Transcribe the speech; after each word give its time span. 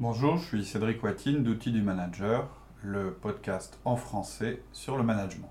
Bonjour, 0.00 0.36
je 0.36 0.44
suis 0.44 0.64
Cédric 0.64 1.02
Watine 1.02 1.42
d'Outils 1.42 1.72
du 1.72 1.82
Manager, 1.82 2.48
le 2.84 3.10
podcast 3.10 3.80
en 3.84 3.96
français 3.96 4.62
sur 4.70 4.96
le 4.96 5.02
management. 5.02 5.50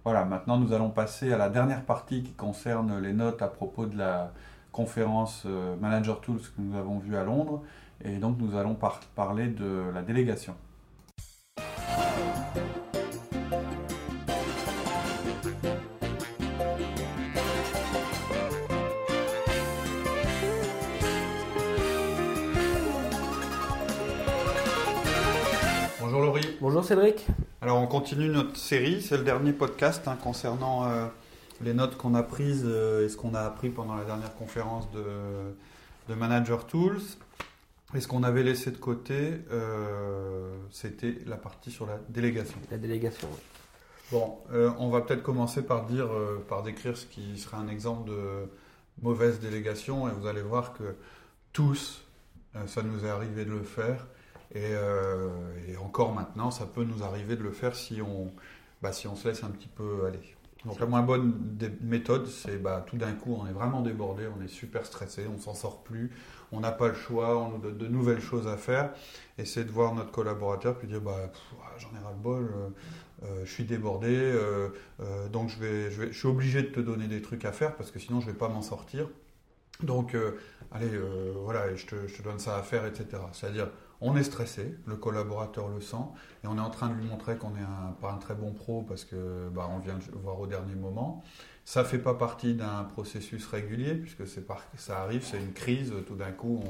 Voilà, 0.04 0.24
maintenant 0.24 0.58
nous 0.58 0.72
allons 0.72 0.90
passer 0.90 1.32
à 1.32 1.38
la 1.38 1.48
dernière 1.48 1.84
partie 1.84 2.22
qui 2.22 2.32
concerne 2.32 3.00
les 3.00 3.12
notes 3.12 3.42
à 3.42 3.48
propos 3.48 3.86
de 3.86 3.96
la 3.96 4.32
conférence 4.70 5.44
euh, 5.46 5.76
Manager 5.76 6.20
Tools 6.20 6.40
que 6.40 6.60
nous 6.60 6.76
avons 6.76 6.98
vue 6.98 7.16
à 7.16 7.24
Londres. 7.24 7.62
Et 8.04 8.16
donc 8.18 8.38
nous 8.38 8.56
allons 8.56 8.74
par 8.74 9.00
parler 9.14 9.48
de 9.48 9.84
la 9.94 10.02
délégation. 10.02 10.54
Bonjour 26.64 26.82
Cédric. 26.82 27.26
Alors 27.60 27.78
on 27.78 27.86
continue 27.86 28.30
notre 28.30 28.56
série, 28.56 29.02
c'est 29.02 29.18
le 29.18 29.22
dernier 29.22 29.52
podcast 29.52 30.08
hein, 30.08 30.16
concernant 30.16 30.86
euh, 30.86 31.08
les 31.60 31.74
notes 31.74 31.98
qu'on 31.98 32.14
a 32.14 32.22
prises 32.22 32.64
euh, 32.64 33.04
et 33.04 33.10
ce 33.10 33.18
qu'on 33.18 33.34
a 33.34 33.40
appris 33.40 33.68
pendant 33.68 33.94
la 33.94 34.04
dernière 34.04 34.34
conférence 34.34 34.90
de, 34.92 35.04
de 36.08 36.14
Manager 36.14 36.66
Tools. 36.66 37.02
Et 37.94 38.00
ce 38.00 38.08
qu'on 38.08 38.22
avait 38.22 38.42
laissé 38.42 38.70
de 38.70 38.78
côté, 38.78 39.42
euh, 39.52 40.56
c'était 40.70 41.18
la 41.26 41.36
partie 41.36 41.70
sur 41.70 41.84
la 41.84 41.98
délégation. 42.08 42.56
La 42.70 42.78
délégation, 42.78 43.28
oui. 43.30 43.40
Bon, 44.10 44.38
on 44.78 44.88
va 44.88 45.02
peut-être 45.02 45.22
commencer 45.22 45.60
par 45.60 45.84
dire, 45.84 46.08
par 46.48 46.62
décrire 46.62 46.96
ce 46.96 47.04
qui 47.04 47.36
serait 47.38 47.58
un 47.58 47.68
exemple 47.68 48.08
de 48.08 48.48
mauvaise 49.02 49.38
délégation, 49.38 50.08
et 50.08 50.12
vous 50.12 50.26
allez 50.26 50.40
voir 50.40 50.72
que 50.72 50.96
tous, 51.52 52.02
ça 52.66 52.82
nous 52.82 53.04
est 53.04 53.10
arrivé 53.10 53.44
de 53.44 53.50
le 53.50 53.64
faire, 53.64 54.06
euh, 54.56 55.28
et, 55.68 55.76
encore 55.76 56.14
maintenant, 56.14 56.50
ça 56.50 56.66
peut 56.66 56.84
nous 56.84 57.02
arriver 57.02 57.36
de 57.36 57.42
le 57.42 57.52
faire 57.52 57.74
si 57.74 58.00
on, 58.00 58.32
bah, 58.82 58.92
si 58.92 59.08
on 59.08 59.16
se 59.16 59.28
laisse 59.28 59.42
un 59.44 59.50
petit 59.50 59.68
peu 59.68 60.06
aller. 60.06 60.20
Donc 60.64 60.80
la 60.80 60.86
moins 60.86 61.02
bonne 61.02 61.34
des 61.56 61.70
méthodes, 61.82 62.26
c'est 62.26 62.56
bah, 62.56 62.84
tout 62.86 62.96
d'un 62.96 63.12
coup, 63.12 63.36
on 63.38 63.46
est 63.46 63.52
vraiment 63.52 63.82
débordé, 63.82 64.24
on 64.26 64.42
est 64.42 64.48
super 64.48 64.86
stressé, 64.86 65.26
on 65.26 65.38
s'en 65.38 65.54
sort 65.54 65.82
plus, 65.82 66.10
on 66.52 66.60
n'a 66.60 66.72
pas 66.72 66.88
le 66.88 66.94
choix, 66.94 67.36
on 67.36 67.50
nous 67.50 67.58
donne 67.58 67.76
de 67.76 67.86
nouvelles 67.86 68.22
choses 68.22 68.46
à 68.46 68.56
faire. 68.56 68.92
Et 69.36 69.44
c'est 69.44 69.64
de 69.64 69.70
voir 69.70 69.94
notre 69.94 70.10
collaborateur 70.10 70.78
puis 70.78 70.88
dire 70.88 71.02
bah, 71.02 71.30
j'en 71.78 71.88
ai 71.88 72.02
ras 72.02 72.12
le 72.12 72.22
bol, 72.22 72.44
euh, 72.44 72.68
euh, 73.24 73.44
je 73.44 73.52
suis 73.52 73.64
débordé, 73.64 74.32
donc 75.32 75.50
je, 75.50 75.58
vais, 75.58 75.90
je 75.90 76.12
suis 76.12 76.28
obligé 76.28 76.62
de 76.62 76.68
te 76.68 76.80
donner 76.80 77.08
des 77.08 77.20
trucs 77.20 77.44
à 77.44 77.52
faire 77.52 77.76
parce 77.76 77.90
que 77.90 77.98
sinon 77.98 78.20
je 78.20 78.28
ne 78.28 78.32
vais 78.32 78.38
pas 78.38 78.48
m'en 78.48 78.62
sortir. 78.62 79.08
Donc, 79.82 80.16
allez, 80.70 80.90
voilà, 81.34 81.74
je 81.74 81.84
te, 81.84 82.06
je 82.06 82.16
te, 82.16 82.22
donne 82.22 82.38
ça 82.38 82.56
à 82.56 82.62
faire, 82.62 82.86
etc. 82.86 83.06
C'est-à-dire, 83.32 83.68
on 84.06 84.16
est 84.16 84.22
stressé, 84.22 84.76
le 84.86 84.96
collaborateur 84.96 85.68
le 85.68 85.80
sent, 85.80 85.96
et 86.44 86.46
on 86.46 86.58
est 86.58 86.60
en 86.60 86.68
train 86.68 86.90
de 86.90 86.94
lui 86.94 87.06
montrer 87.06 87.38
qu'on 87.38 87.50
n'est 87.50 87.64
pas 88.02 88.12
un 88.12 88.18
très 88.18 88.34
bon 88.34 88.52
pro 88.52 88.82
parce 88.82 89.02
que 89.04 89.48
bah, 89.48 89.66
on 89.74 89.78
vient 89.78 89.94
de 89.94 90.18
voir 90.18 90.38
au 90.38 90.46
dernier 90.46 90.74
moment. 90.74 91.24
Ça 91.64 91.80
ne 91.80 91.86
fait 91.86 91.98
pas 91.98 92.12
partie 92.12 92.52
d'un 92.52 92.84
processus 92.84 93.46
régulier, 93.46 93.94
puisque 93.94 94.24
ça 94.26 95.00
arrive, 95.00 95.24
c'est 95.24 95.38
une 95.38 95.54
crise, 95.54 95.94
tout 96.06 96.16
d'un 96.16 96.32
coup 96.32 96.62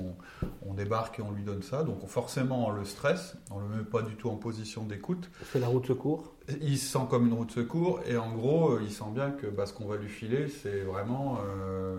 on, 0.65 0.75
débarque 0.75 1.19
et 1.19 1.23
on 1.23 1.33
lui 1.33 1.43
donne 1.43 1.63
ça. 1.63 1.83
Donc 1.83 2.07
forcément 2.07 2.69
on 2.69 2.71
le 2.71 2.85
stresse, 2.85 3.37
on 3.51 3.61
ne 3.61 3.69
le 3.69 3.77
met 3.79 3.85
pas 3.85 4.03
du 4.03 4.15
tout 4.15 4.31
en 4.31 4.37
position 4.37 4.85
d'écoute. 4.85 5.29
C'est 5.53 5.59
la 5.59 5.67
route 5.67 5.83
de 5.83 5.89
secours 5.89 6.35
Il 6.61 6.79
se 6.79 6.93
sent 6.93 7.07
comme 7.11 7.27
une 7.27 7.33
route 7.33 7.49
de 7.49 7.55
secours, 7.55 8.01
et 8.07 8.17
en 8.17 8.33
gros 8.33 8.79
il 8.79 8.93
sent 8.93 9.11
bien 9.13 9.33
que 9.33 9.49
bah, 9.49 9.67
ce 9.67 9.73
qu'on 9.73 9.87
va 9.87 9.97
lui 9.97 10.09
filer, 10.09 10.47
c'est 10.49 10.83
vraiment 10.83 11.39
euh, 11.45 11.99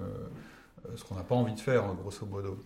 ce 0.96 1.04
qu'on 1.04 1.16
n'a 1.16 1.24
pas 1.24 1.36
envie 1.36 1.56
de 1.56 1.60
faire, 1.60 1.84
grosso 1.96 2.26
modo 2.26 2.58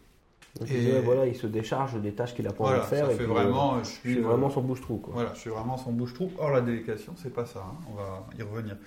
et 0.68 1.00
voilà, 1.02 1.26
il 1.26 1.36
se 1.36 1.48
décharge 1.48 2.00
des 2.02 2.14
tâches 2.14 2.34
qu'il 2.36 2.48
a 2.48 2.54
pas 2.54 2.64
envie 2.66 2.80
de 2.80 2.86
faire. 2.86 3.10
et 3.10 3.16
fait 3.16 3.24
vraiment, 3.24 3.76
euh, 3.76 3.84
je 3.84 3.90
suis 3.90 4.20
vraiment 4.20 4.50
son 4.50 4.62
bouche-trou. 4.62 5.02
Voilà, 5.08 5.32
je 5.34 5.40
suis 5.40 5.50
vraiment 5.50 5.78
son 5.78 5.92
bouche-trou. 5.92 6.32
Or, 6.38 6.52
la 6.52 6.62
délégation, 6.62 7.14
c'est 7.16 7.34
pas 7.34 7.46
ça. 7.46 7.60
Hein. 7.60 7.78
On 7.92 7.96
va 7.96 8.26
y 8.38 8.42
revenir. 8.42 8.78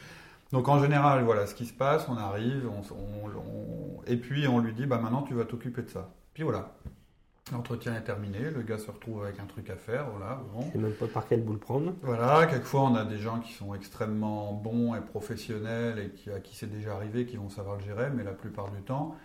Donc, 0.52 0.68
en 0.68 0.78
général, 0.80 1.24
voilà 1.24 1.46
ce 1.46 1.54
qui 1.54 1.64
se 1.64 1.72
passe. 1.72 2.06
On 2.08 2.16
arrive, 2.16 2.68
on, 2.68 4.02
et 4.06 4.16
puis 4.16 4.46
on 4.46 4.58
lui 4.58 4.74
dit, 4.74 4.86
bah 4.86 4.98
maintenant, 4.98 5.22
tu 5.22 5.34
vas 5.34 5.44
t'occuper 5.44 5.82
de 5.82 5.88
ça. 5.88 6.10
Puis 6.34 6.42
voilà. 6.42 6.74
L'entretien 7.50 7.96
est 7.96 8.04
terminé, 8.04 8.38
le 8.38 8.62
gars 8.62 8.78
se 8.78 8.90
retrouve 8.90 9.24
avec 9.24 9.40
un 9.40 9.46
truc 9.46 9.68
à 9.68 9.76
faire, 9.76 10.08
voilà. 10.10 10.40
Bon. 10.54 10.62
sais 10.70 10.78
même 10.78 10.92
pas 10.92 11.08
par 11.08 11.26
quel 11.26 11.42
bout 11.42 11.54
le 11.54 11.58
prendre. 11.58 11.92
Voilà, 12.02 12.46
quelquefois 12.46 12.82
on 12.82 12.94
a 12.94 13.04
des 13.04 13.18
gens 13.18 13.40
qui 13.40 13.52
sont 13.52 13.74
extrêmement 13.74 14.52
bons 14.54 14.94
et 14.94 15.00
professionnels 15.00 15.98
et 15.98 16.10
qui, 16.10 16.30
à 16.30 16.38
qui 16.38 16.54
c'est 16.54 16.70
déjà 16.70 16.94
arrivé, 16.94 17.26
qui 17.26 17.36
vont 17.36 17.50
savoir 17.50 17.76
le 17.76 17.82
gérer, 17.82 18.10
mais 18.14 18.22
la 18.22 18.32
plupart 18.32 18.70
du 18.70 18.80
temps, 18.82 19.16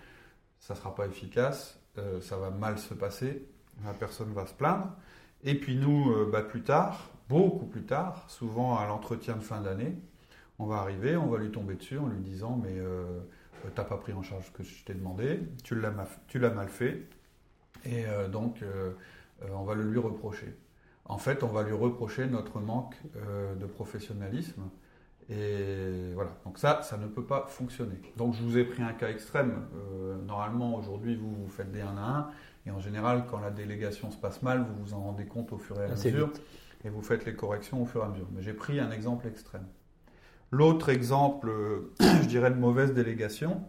ça 0.60 0.74
ne 0.74 0.80
sera 0.80 0.96
pas 0.96 1.06
efficace. 1.06 1.80
Euh, 1.98 2.22
ça 2.22 2.38
va 2.38 2.50
mal 2.50 2.78
se 2.78 2.94
passer, 2.94 3.48
la 3.84 3.94
personne 3.94 4.32
va 4.34 4.46
se 4.46 4.54
plaindre. 4.54 4.90
Et 5.44 5.56
puis 5.56 5.76
nous, 5.76 6.12
euh, 6.12 6.30
bah, 6.32 6.42
plus 6.42 6.64
tard, 6.64 7.10
beaucoup 7.30 7.66
plus 7.66 7.84
tard, 7.84 8.26
souvent 8.30 8.78
à 8.78 8.86
l'entretien 8.88 9.36
de 9.36 9.42
fin 9.42 9.62
d'année, 9.62 9.96
on 10.60 10.66
va 10.66 10.78
arriver, 10.78 11.18
on 11.18 11.28
va 11.28 11.38
lui 11.38 11.52
tomber 11.52 11.76
dessus 11.76 11.98
en 11.98 12.08
lui 12.08 12.22
disant 12.22 12.60
mais 12.62 12.74
euh, 12.80 13.20
t'as 13.76 13.84
pas 13.84 13.98
pris 13.98 14.14
en 14.14 14.24
charge 14.24 14.46
ce 14.48 14.52
que 14.52 14.64
je 14.64 14.84
t'ai 14.86 14.94
demandé, 14.94 15.42
tu 15.64 15.76
l'as 15.76 15.92
mal 16.50 16.70
fait, 16.70 17.08
et 17.86 18.06
donc 18.32 18.64
on 19.52 19.64
va 19.64 19.76
le 19.76 19.84
lui 19.84 20.00
reprocher. 20.00 20.56
En 21.06 21.18
fait, 21.18 21.44
on 21.44 21.48
va 21.48 21.64
lui 21.64 21.74
reprocher 21.74 22.28
notre 22.28 22.60
manque 22.60 22.96
de 23.60 23.66
professionnalisme 23.66 24.64
et 25.30 26.14
voilà, 26.14 26.32
donc 26.46 26.58
ça, 26.58 26.82
ça 26.84 26.98
ne 26.98 27.08
peut 27.08 27.26
pas 27.26 27.46
fonctionner. 27.50 28.00
Donc 28.16 28.34
je 28.34 28.42
vous 28.42 28.58
ai 28.58 28.64
pris 28.64 28.82
un 28.82 28.94
cas 28.94 29.10
extrême. 29.10 29.66
Euh, 29.76 30.16
normalement, 30.26 30.76
aujourd'hui, 30.76 31.16
vous, 31.16 31.36
vous 31.36 31.50
faites 31.50 31.72
des 31.72 31.82
1 31.82 31.98
à 31.98 32.02
1, 32.02 32.30
et 32.66 32.72
en 32.72 32.80
général, 32.80 33.26
quand 33.30 33.40
la 33.40 33.52
délégation 33.52 34.10
se 34.10 34.18
passe 34.18 34.42
mal, 34.42 34.66
vous 34.66 34.84
vous 34.84 34.94
en 34.94 35.02
rendez 35.02 35.26
compte 35.26 35.52
au 35.52 35.58
fur 35.58 35.80
et 35.82 35.86
à 35.86 35.90
mesure, 35.90 36.32
et 36.86 36.90
vous 36.90 37.02
faites 37.02 37.26
les 37.26 37.36
corrections 37.36 37.82
au 37.82 37.86
fur 37.86 38.02
et 38.02 38.06
à 38.06 38.10
mesure. 38.10 38.28
Mais 38.32 38.42
j'ai 38.42 38.54
pris 38.54 38.80
un 38.80 38.92
exemple 38.92 39.28
extrême. 39.28 39.66
L'autre 40.52 40.88
exemple, 40.88 41.52
je 42.00 42.28
dirais, 42.28 42.52
de 42.52 42.56
mauvaise 42.56 42.94
délégation, 42.94 43.62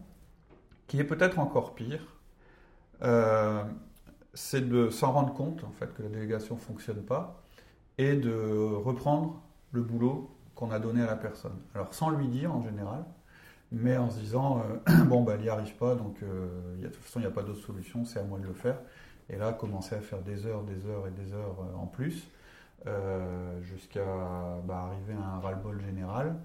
qui 0.87 0.97
est 0.99 1.03
peut-être 1.03 1.39
encore 1.39 1.75
pire, 1.75 2.15
euh, 3.01 3.63
c'est 4.33 4.67
de 4.67 4.89
s'en 4.89 5.11
rendre 5.11 5.33
compte, 5.33 5.65
en 5.65 5.71
fait, 5.71 5.93
que 5.93 6.03
la 6.03 6.09
délégation 6.09 6.55
ne 6.55 6.59
fonctionne 6.61 7.03
pas, 7.03 7.43
et 7.97 8.15
de 8.15 8.75
reprendre 8.75 9.41
le 9.73 9.81
boulot 9.81 10.31
qu'on 10.59 10.71
a 10.71 10.79
donné 10.79 11.01
à 11.01 11.05
la 11.05 11.15
personne. 11.15 11.57
Alors 11.73 11.93
sans 11.93 12.09
lui 12.09 12.27
dire 12.27 12.53
en 12.53 12.61
général, 12.61 13.05
mais 13.71 13.95
en 13.95 14.09
se 14.09 14.19
disant 14.19 14.61
euh, 14.89 15.03
bon 15.05 15.23
bah 15.23 15.33
elle 15.35 15.41
n'y 15.41 15.49
arrive 15.49 15.73
pas, 15.75 15.95
donc 15.95 16.21
euh, 16.21 16.75
de 16.81 16.87
toute 16.87 17.01
façon 17.01 17.19
il 17.19 17.23
n'y 17.23 17.29
a 17.29 17.31
pas 17.31 17.43
d'autre 17.43 17.61
solution, 17.65 18.03
c'est 18.03 18.19
à 18.19 18.23
moi 18.23 18.39
de 18.39 18.45
le 18.45 18.53
faire. 18.53 18.77
Et 19.29 19.37
là 19.37 19.53
commencer 19.53 19.95
à 19.95 20.01
faire 20.01 20.21
des 20.21 20.45
heures, 20.45 20.63
des 20.63 20.85
heures 20.85 21.07
et 21.07 21.11
des 21.11 21.33
heures 21.33 21.55
euh, 21.61 21.77
en 21.77 21.87
plus, 21.87 22.27
jusqu'à 23.61 24.05
bah, 24.63 24.87
arriver 24.87 25.13
à 25.13 25.35
un 25.35 25.39
ras-le-bol 25.39 25.81
général, 25.81 26.35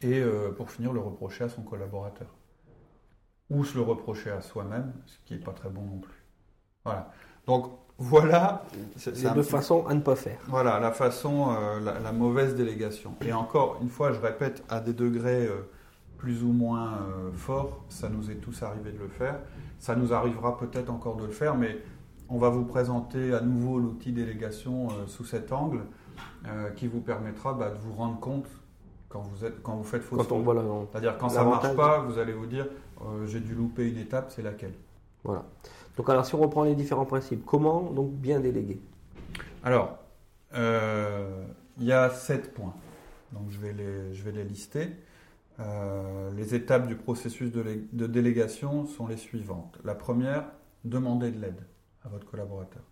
et 0.00 0.22
pour 0.56 0.70
finir 0.70 0.94
le 0.94 1.00
reprocher 1.00 1.44
à 1.44 1.48
son 1.50 1.62
collaborateur. 1.62 2.28
Ou 3.50 3.62
se 3.62 3.76
le 3.76 3.82
reprocher 3.82 4.30
à 4.30 4.40
soi-même, 4.40 4.94
ce 5.04 5.18
qui 5.26 5.34
n'est 5.34 5.40
pas 5.44 5.52
très 5.52 5.68
bon 5.68 5.82
non 5.82 5.98
plus. 5.98 6.24
Voilà. 6.84 7.12
Donc 7.46 7.70
voilà. 8.02 8.64
Les 9.06 9.30
deux 9.30 9.44
façons 9.44 9.86
à 9.86 9.94
ne 9.94 10.00
pas 10.00 10.16
faire. 10.16 10.38
Voilà, 10.48 10.80
la 10.80 10.90
façon, 10.90 11.50
euh, 11.50 11.80
la, 11.80 12.12
mauvaise 12.12 12.56
délégation. 12.56 13.14
Et 13.24 13.32
encore 13.32 13.78
une 13.80 13.88
fois, 13.88 14.10
je 14.10 14.18
répète, 14.20 14.64
à 14.68 14.80
des 14.80 14.92
degrés 14.92 15.46
euh, 15.46 15.68
plus 16.18 16.42
ou 16.42 16.52
moins 16.52 16.94
euh, 16.94 17.30
forts, 17.32 17.84
ça 17.88 18.08
nous 18.08 18.28
est 18.30 18.36
tous 18.36 18.60
arrivé 18.64 18.90
de 18.90 18.98
le 18.98 19.08
faire. 19.08 19.38
Ça 19.78 19.94
nous 19.94 20.12
arrivera 20.12 20.58
peut-être 20.58 20.90
encore 20.90 21.16
de 21.16 21.26
le 21.26 21.30
faire, 21.30 21.54
mais 21.54 21.78
on 22.28 22.38
va 22.38 22.48
vous 22.48 22.64
présenter 22.64 23.32
à 23.32 23.40
nouveau 23.40 23.78
l'outil 23.78 24.10
délégation 24.10 24.88
sous 25.06 25.24
cet 25.24 25.52
angle 25.52 25.82
qui 26.76 26.86
vous 26.86 27.00
permettra 27.00 27.52
bah, 27.52 27.70
de 27.70 27.78
vous 27.78 27.92
rendre 27.92 28.18
compte 28.18 28.46
quand 29.08 29.20
vous, 29.20 29.44
êtes, 29.44 29.62
quand 29.62 29.74
vous 29.76 29.84
faites 29.84 30.02
fausse 30.02 30.26
C'est-à-dire 30.26 31.18
quand 31.18 31.28
ça 31.28 31.44
ne 31.44 31.50
marche 31.50 31.74
pas, 31.76 31.98
vous 31.98 32.18
allez 32.18 32.32
vous 32.32 32.46
dire 32.46 32.66
j'ai 33.26 33.40
dû 33.40 33.54
louper 33.54 33.90
une 33.90 33.98
étape, 33.98 34.30
c'est 34.30 34.42
laquelle? 34.42 34.74
Voilà. 35.24 35.44
Donc 35.96 36.08
alors 36.08 36.24
si 36.24 36.34
on 36.34 36.40
reprend 36.40 36.64
les 36.64 36.74
différents 36.74 37.04
principes, 37.04 37.44
comment 37.44 37.82
donc 37.82 38.12
bien 38.12 38.40
déléguer? 38.40 38.80
Alors, 39.62 39.98
euh, 40.54 41.44
il 41.78 41.84
y 41.84 41.92
a 41.92 42.10
sept 42.10 42.54
points. 42.54 42.74
Donc 43.32 43.50
je 43.50 43.58
vais 43.58 43.72
les, 43.72 44.44
lister. 44.44 44.88
Euh, 45.60 46.30
les 46.32 46.54
étapes 46.54 46.86
du 46.86 46.96
processus 46.96 47.52
de, 47.52 47.84
de 47.92 48.06
délégation 48.06 48.86
sont 48.86 49.06
les 49.06 49.16
suivantes. 49.16 49.78
La 49.84 49.94
première, 49.94 50.44
demander 50.84 51.30
de 51.30 51.40
l'aide 51.40 51.62
à 52.04 52.08
votre 52.08 52.26
collaborateur. 52.26 52.82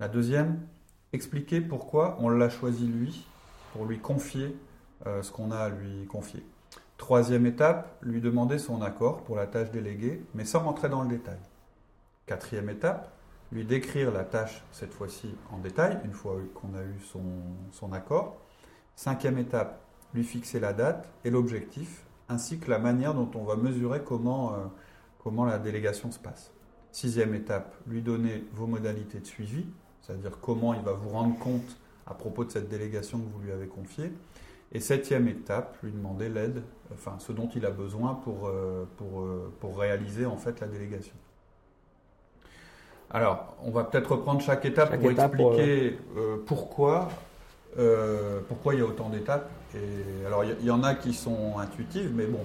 La 0.00 0.08
deuxième, 0.08 0.60
expliquer 1.12 1.60
pourquoi 1.60 2.16
on 2.20 2.28
l'a 2.28 2.48
choisi 2.48 2.86
lui 2.86 3.26
pour 3.72 3.86
lui 3.86 3.98
confier 3.98 4.56
euh, 5.06 5.22
ce 5.22 5.30
qu'on 5.32 5.50
a 5.50 5.58
à 5.58 5.68
lui 5.68 6.06
confier. 6.06 6.44
Troisième 6.96 7.46
étape, 7.46 7.98
lui 8.02 8.20
demander 8.20 8.58
son 8.58 8.80
accord 8.82 9.22
pour 9.24 9.36
la 9.36 9.46
tâche 9.46 9.70
déléguée, 9.70 10.22
mais 10.34 10.44
sans 10.44 10.60
rentrer 10.60 10.88
dans 10.88 11.02
le 11.02 11.08
détail. 11.08 11.38
Quatrième 12.26 12.70
étape, 12.70 13.12
lui 13.52 13.64
décrire 13.64 14.10
la 14.10 14.24
tâche, 14.24 14.64
cette 14.72 14.94
fois-ci 14.94 15.34
en 15.52 15.58
détail, 15.58 15.98
une 16.04 16.12
fois 16.12 16.36
qu'on 16.54 16.74
a 16.74 16.82
eu 16.82 16.98
son, 17.72 17.92
accord. 17.92 18.36
Cinquième 18.96 19.38
étape, 19.38 19.80
lui 20.14 20.24
fixer 20.24 20.58
la 20.58 20.72
date 20.72 21.08
et 21.24 21.30
l'objectif, 21.30 22.06
ainsi 22.28 22.58
que 22.58 22.70
la 22.70 22.78
manière 22.78 23.12
dont 23.12 23.30
on 23.34 23.44
va 23.44 23.56
mesurer 23.56 24.02
comment, 24.02 24.54
euh, 24.54 24.56
comment 25.22 25.44
la 25.44 25.58
délégation 25.58 26.10
se 26.10 26.18
passe. 26.18 26.52
Sixième 26.92 27.34
étape, 27.34 27.74
lui 27.86 28.00
donner 28.00 28.44
vos 28.52 28.66
modalités 28.66 29.20
de 29.20 29.26
suivi, 29.26 29.66
c'est-à-dire 30.00 30.38
comment 30.40 30.72
il 30.72 30.82
va 30.82 30.92
vous 30.92 31.10
rendre 31.10 31.38
compte 31.38 31.78
à 32.06 32.14
propos 32.14 32.44
de 32.44 32.50
cette 32.50 32.68
délégation 32.68 33.18
que 33.18 33.30
vous 33.32 33.40
lui 33.40 33.52
avez 33.52 33.66
confiée. 33.66 34.12
Et 34.72 34.80
septième 34.80 35.28
étape, 35.28 35.76
lui 35.82 35.92
demander 35.92 36.28
l'aide, 36.28 36.62
enfin 36.92 37.16
ce 37.18 37.32
dont 37.32 37.48
il 37.54 37.66
a 37.66 37.70
besoin 37.70 38.14
pour, 38.14 38.46
euh, 38.46 38.86
euh, 39.02 39.48
pour 39.60 39.78
réaliser 39.78 40.26
en 40.26 40.36
fait 40.36 40.60
la 40.60 40.66
délégation. 40.66 41.14
Alors, 43.14 43.56
on 43.64 43.70
va 43.70 43.84
peut-être 43.84 44.12
reprendre 44.12 44.42
chaque 44.42 44.64
étape 44.66 44.98
pour 45.00 45.10
expliquer 45.10 45.98
pourquoi, 46.46 47.08
pourquoi 48.48 48.74
il 48.74 48.80
y 48.80 48.82
a 48.82 48.86
autant 48.86 49.08
d'étapes 49.08 49.48
alors, 50.26 50.44
il 50.44 50.66
y, 50.66 50.70
en 50.70 50.82
a 50.82 50.94
qui 50.94 51.12
sont 51.12 51.58
intuitives, 51.58 52.12
mais 52.14 52.26
bon. 52.26 52.40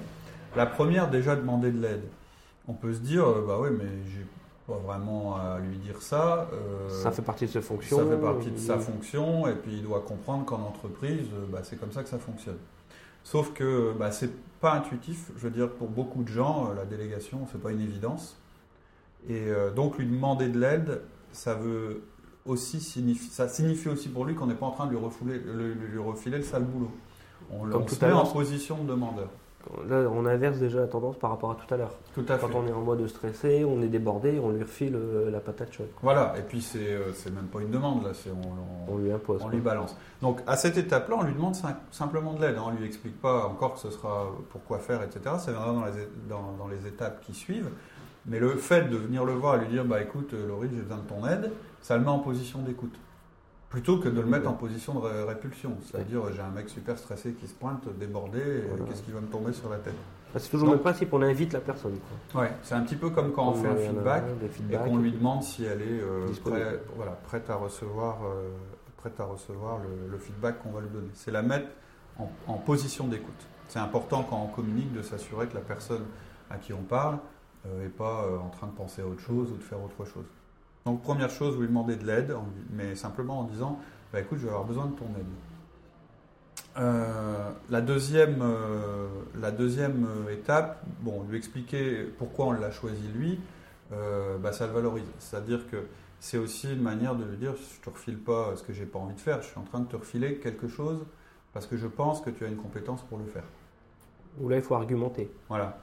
La 0.56 0.66
première, 0.66 1.10
déjà, 1.10 1.36
demander 1.36 1.72
de 1.72 1.82
l'aide. 1.82 2.04
On 2.68 2.74
peut 2.74 2.94
se 2.94 3.00
dire, 3.00 3.28
euh, 3.28 3.46
bah 3.48 3.58
oui, 3.60 3.70
mais 3.72 3.90
j'ai 4.12 4.26
pas 4.68 4.80
vraiment 4.80 5.36
à 5.36 5.60
lui 5.60 5.78
dire 5.78 6.02
ça. 6.02 6.48
Euh, 6.54 6.90
ça 6.90 7.12
fait 7.12 7.22
partie 7.22 7.46
de 7.46 7.52
sa 7.52 7.62
fonction. 7.62 7.98
Ça 7.98 8.06
fait 8.06 8.22
partie 8.22 8.52
de 8.52 8.58
sa 8.58 8.78
fonction, 8.78 9.48
et 9.48 9.54
puis 9.54 9.74
il 9.74 9.84
doit 9.84 10.02
comprendre 10.02 10.46
qu'en 10.46 10.62
entreprise, 10.62 11.28
euh, 11.34 11.46
bah, 11.52 11.60
c'est 11.64 11.80
comme 11.80 11.92
ça 11.92 12.04
que 12.04 12.10
ça 12.10 12.20
fonctionne. 12.20 12.58
Sauf 13.24 13.54
que 13.54 13.94
bah, 13.98 14.12
c'est 14.12 14.32
pas 14.60 14.74
intuitif. 14.74 15.32
Je 15.38 15.42
veux 15.42 15.52
dire, 15.52 15.70
pour 15.70 15.88
beaucoup 15.88 16.24
de 16.24 16.30
gens, 16.30 16.72
la 16.76 16.86
délégation, 16.86 17.48
c'est 17.52 17.62
pas 17.62 17.72
une 17.72 17.82
évidence. 17.82 18.38
Et 19.28 19.48
donc, 19.76 19.98
lui 19.98 20.06
demander 20.06 20.48
de 20.48 20.60
l'aide, 20.60 21.02
ça 21.32 21.54
veut 21.54 22.04
aussi 22.46 22.80
ça 23.32 23.48
signifie 23.48 23.90
aussi 23.90 24.10
pour 24.10 24.26
lui 24.26 24.36
qu'on 24.36 24.48
n'est 24.48 24.56
pas 24.56 24.66
en 24.66 24.72
train 24.72 24.86
de 24.86 24.92
lui, 24.92 24.98
refouler, 24.98 25.40
lui 25.40 26.00
refiler 26.00 26.38
le 26.38 26.44
sale 26.44 26.64
boulot. 26.64 26.92
On, 27.52 27.68
Comme 27.70 27.86
tout 27.86 27.96
se 27.96 28.06
met 28.06 28.12
en 28.12 28.26
position 28.26 28.84
de 28.84 28.90
demandeur. 28.90 29.30
Là, 29.88 30.10
on 30.10 30.26
inverse 30.26 30.58
déjà 30.58 30.80
la 30.80 30.88
tendance 30.88 31.18
par 31.18 31.32
rapport 31.32 31.52
à 31.52 31.56
tout 31.56 31.72
à 31.74 31.78
l'heure. 31.78 31.92
Tout 32.16 32.26
à 32.30 32.38
Quand 32.38 32.56
on 32.56 32.66
est 32.66 32.72
en 32.72 32.82
mode 32.82 33.06
stressé, 33.08 33.66
on 33.66 33.82
est 33.82 33.88
débordé, 33.88 34.40
on 34.42 34.52
lui 34.52 34.64
refile 34.64 34.96
euh, 34.96 35.30
la 35.30 35.42
patate 35.42 35.74
chaude. 35.74 35.90
Voilà, 36.02 36.34
et 36.38 36.42
puis 36.42 36.62
c'est 36.62 36.94
euh, 36.94 37.12
même 37.26 37.48
pas 37.52 37.60
une 37.60 37.70
demande, 37.70 38.04
là, 38.04 38.12
on, 38.32 38.94
on, 38.94 38.98
lui 38.98 39.12
impose. 39.12 39.42
On 39.44 39.50
lui 39.50 39.60
balance. 39.60 39.96
Donc 40.22 40.40
à 40.48 40.56
cette 40.56 40.78
étape-là, 40.78 41.18
on 41.20 41.24
lui 41.24 41.34
demande 41.34 41.56
simplement 41.92 42.34
de 42.34 42.42
l'aide. 42.42 42.56
Hein. 42.58 42.64
On 42.68 42.72
lui 42.72 42.86
explique 42.86 43.20
pas 43.20 43.46
encore 43.48 43.74
que 43.74 43.82
ce 43.82 43.92
sera 43.92 44.28
pour 44.50 44.64
quoi 44.64 44.80
faire, 44.80 45.04
etc. 45.04 45.36
Ça 45.40 45.52
viendra 45.52 45.74
dans 45.74 45.86
les, 45.86 46.08
dans, 46.30 46.54
dans 46.58 46.68
les 46.68 46.88
étapes 46.88 47.22
qui 47.22 47.34
suivent. 47.34 47.70
Mais 48.30 48.40
le 48.40 48.56
fait 48.56 48.90
de 48.90 48.96
venir 48.96 49.26
le 49.26 49.34
voir 49.34 49.56
et 49.56 49.60
lui 49.60 49.68
dire 49.68 49.86
bah 49.86 50.02
écoute, 50.02 50.34
euh, 50.34 50.48
Laurie, 50.48 50.70
j'ai 50.72 50.82
besoin 50.82 50.98
de 50.98 51.08
ton 51.08 51.28
aide, 51.28 51.52
ça 51.82 51.98
le 51.98 52.04
met 52.04 52.10
en 52.10 52.20
position 52.20 52.60
d'écoute 52.60 52.96
plutôt 53.70 54.00
que 54.00 54.10
de 54.10 54.20
le 54.20 54.28
mettre 54.28 54.50
en 54.50 54.54
position 54.54 55.00
de 55.00 55.24
répulsion. 55.28 55.78
C'est-à-dire, 55.86 56.22
j'ai 56.34 56.42
un 56.42 56.50
mec 56.50 56.70
super 56.70 56.98
stressé 56.98 57.34
qui 57.34 57.48
se 57.48 57.54
pointe, 57.54 57.84
débordé, 58.00 58.42
qu'est-ce 58.88 59.04
qui 59.04 59.12
va 59.12 59.22
me 59.22 59.28
tomber 59.28 59.54
sur 59.54 59.70
la 59.70 59.78
tête? 59.78 59.94
Bah, 60.34 60.40
C'est 60.40 60.50
toujours 60.50 60.72
le 60.72 60.78
principe, 60.78 61.14
on 61.14 61.22
invite 61.22 61.54
la 61.54 61.60
personne. 61.60 61.98
Ouais, 62.36 62.52
c'est 62.64 62.76
un 62.76 62.82
petit 62.82 62.96
peu 62.96 63.10
comme 63.10 63.32
quand 63.32 63.50
on, 63.50 63.54
fait 63.54 63.68
un 63.68 63.76
feedback 63.76 64.24
et 64.72 64.76
qu'on 64.76 64.98
lui 64.98 65.12
demande 65.12 65.44
si 65.44 65.64
elle 65.66 65.82
est 65.82 66.02
euh, 66.02 66.28
voilà, 66.96 67.12
prête 67.12 67.50
à 67.50 67.56
recevoir, 67.56 68.20
euh, 68.24 68.50
prête 68.98 69.20
à 69.20 69.26
recevoir 69.26 69.80
le, 70.10 70.18
feedback 70.18 70.62
qu'on 70.62 70.72
va 70.72 70.82
lui 70.82 70.90
donner. 70.90 71.10
C'est 71.14 71.32
la 71.32 71.42
mettre 71.42 71.70
en, 72.48 72.58
position 72.58 73.08
d'écoute. 73.08 73.48
C'est 73.68 73.80
important 73.80 74.26
quand 74.30 74.42
on 74.44 74.48
communique 74.48 74.94
de 74.94 75.02
s'assurer 75.02 75.48
que 75.48 75.56
la 75.56 75.62
personne 75.62 76.04
à 76.50 76.58
qui 76.58 76.74
on 76.74 76.82
parle 76.82 77.18
euh, 77.66 77.90
pas 77.98 78.26
en 78.42 78.50
train 78.50 78.68
de 78.68 78.74
penser 78.74 79.02
à 79.02 79.08
autre 79.08 79.22
chose 79.22 79.52
ou 79.52 79.58
de 79.58 79.64
faire 79.64 79.82
autre 79.84 80.06
chose. 80.06 80.26
Donc 80.86 81.02
première 81.02 81.30
chose, 81.30 81.56
vous 81.56 81.62
lui 81.62 81.68
demandez 81.68 81.96
de 81.96 82.06
l'aide, 82.06 82.34
mais 82.72 82.96
simplement 82.96 83.40
en 83.40 83.44
disant, 83.44 83.80
bah, 84.12 84.20
écoute, 84.20 84.40
je 84.40 84.46
vais 84.46 84.50
avoir 84.50 84.66
besoin 84.66 84.86
de 84.86 84.96
ton 84.96 85.06
aide. 85.06 85.26
Euh, 86.78 87.52
la 87.70 87.82
deuxième, 87.82 88.42
euh, 88.42 89.08
la 89.40 89.52
deuxième 89.52 90.06
euh, 90.06 90.34
étape, 90.34 90.84
bon, 91.02 91.26
lui 91.30 91.38
expliquer 91.38 92.04
pourquoi 92.18 92.46
on 92.46 92.52
l'a 92.52 92.72
choisi 92.72 93.08
lui, 93.14 93.40
bah, 94.42 94.52
ça 94.52 94.68
le 94.68 94.74
valorise. 94.74 95.10
C'est-à-dire 95.18 95.68
que 95.70 95.88
c'est 96.20 96.38
aussi 96.38 96.72
une 96.72 96.82
manière 96.82 97.16
de 97.16 97.24
lui 97.24 97.38
dire, 97.38 97.54
je 97.56 97.82
te 97.84 97.90
refile 97.90 98.20
pas 98.20 98.56
ce 98.56 98.62
que 98.62 98.72
j'ai 98.72 98.86
pas 98.86 99.00
envie 99.00 99.16
de 99.16 99.20
faire, 99.20 99.42
je 99.42 99.48
suis 99.48 99.58
en 99.58 99.64
train 99.64 99.80
de 99.80 99.88
te 99.88 99.96
refiler 99.96 100.36
quelque 100.36 100.68
chose 100.68 101.06
parce 101.54 101.66
que 101.66 101.76
je 101.76 101.88
pense 101.88 102.22
que 102.22 102.30
tu 102.30 102.46
as 102.46 102.48
une 102.48 102.58
compétence 102.58 103.02
pour 103.02 103.18
le 103.18 103.26
faire. 103.26 103.46
Ou 104.40 104.48
là, 104.48 104.58
il 104.58 104.62
faut 104.62 104.76
argumenter. 104.76 105.32
Voilà. 105.48 105.80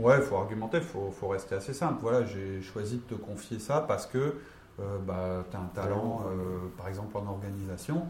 Ouais, 0.00 0.16
il 0.16 0.22
faut 0.22 0.36
argumenter, 0.36 0.78
il 0.78 0.82
faut, 0.82 1.28
rester 1.28 1.54
assez 1.54 1.74
simple. 1.74 1.98
Voilà, 2.00 2.24
j'ai 2.24 2.62
choisi 2.62 2.96
de 2.96 3.14
te 3.16 3.20
confier 3.20 3.58
ça 3.58 3.84
parce 3.86 4.06
que 4.06 4.18
euh, 4.18 4.98
bah, 5.06 5.44
tu 5.50 5.56
as 5.56 5.60
un 5.60 5.66
talent, 5.74 6.22
euh, 6.26 6.68
par 6.78 6.88
exemple, 6.88 7.16
en 7.18 7.26
organisation. 7.26 8.06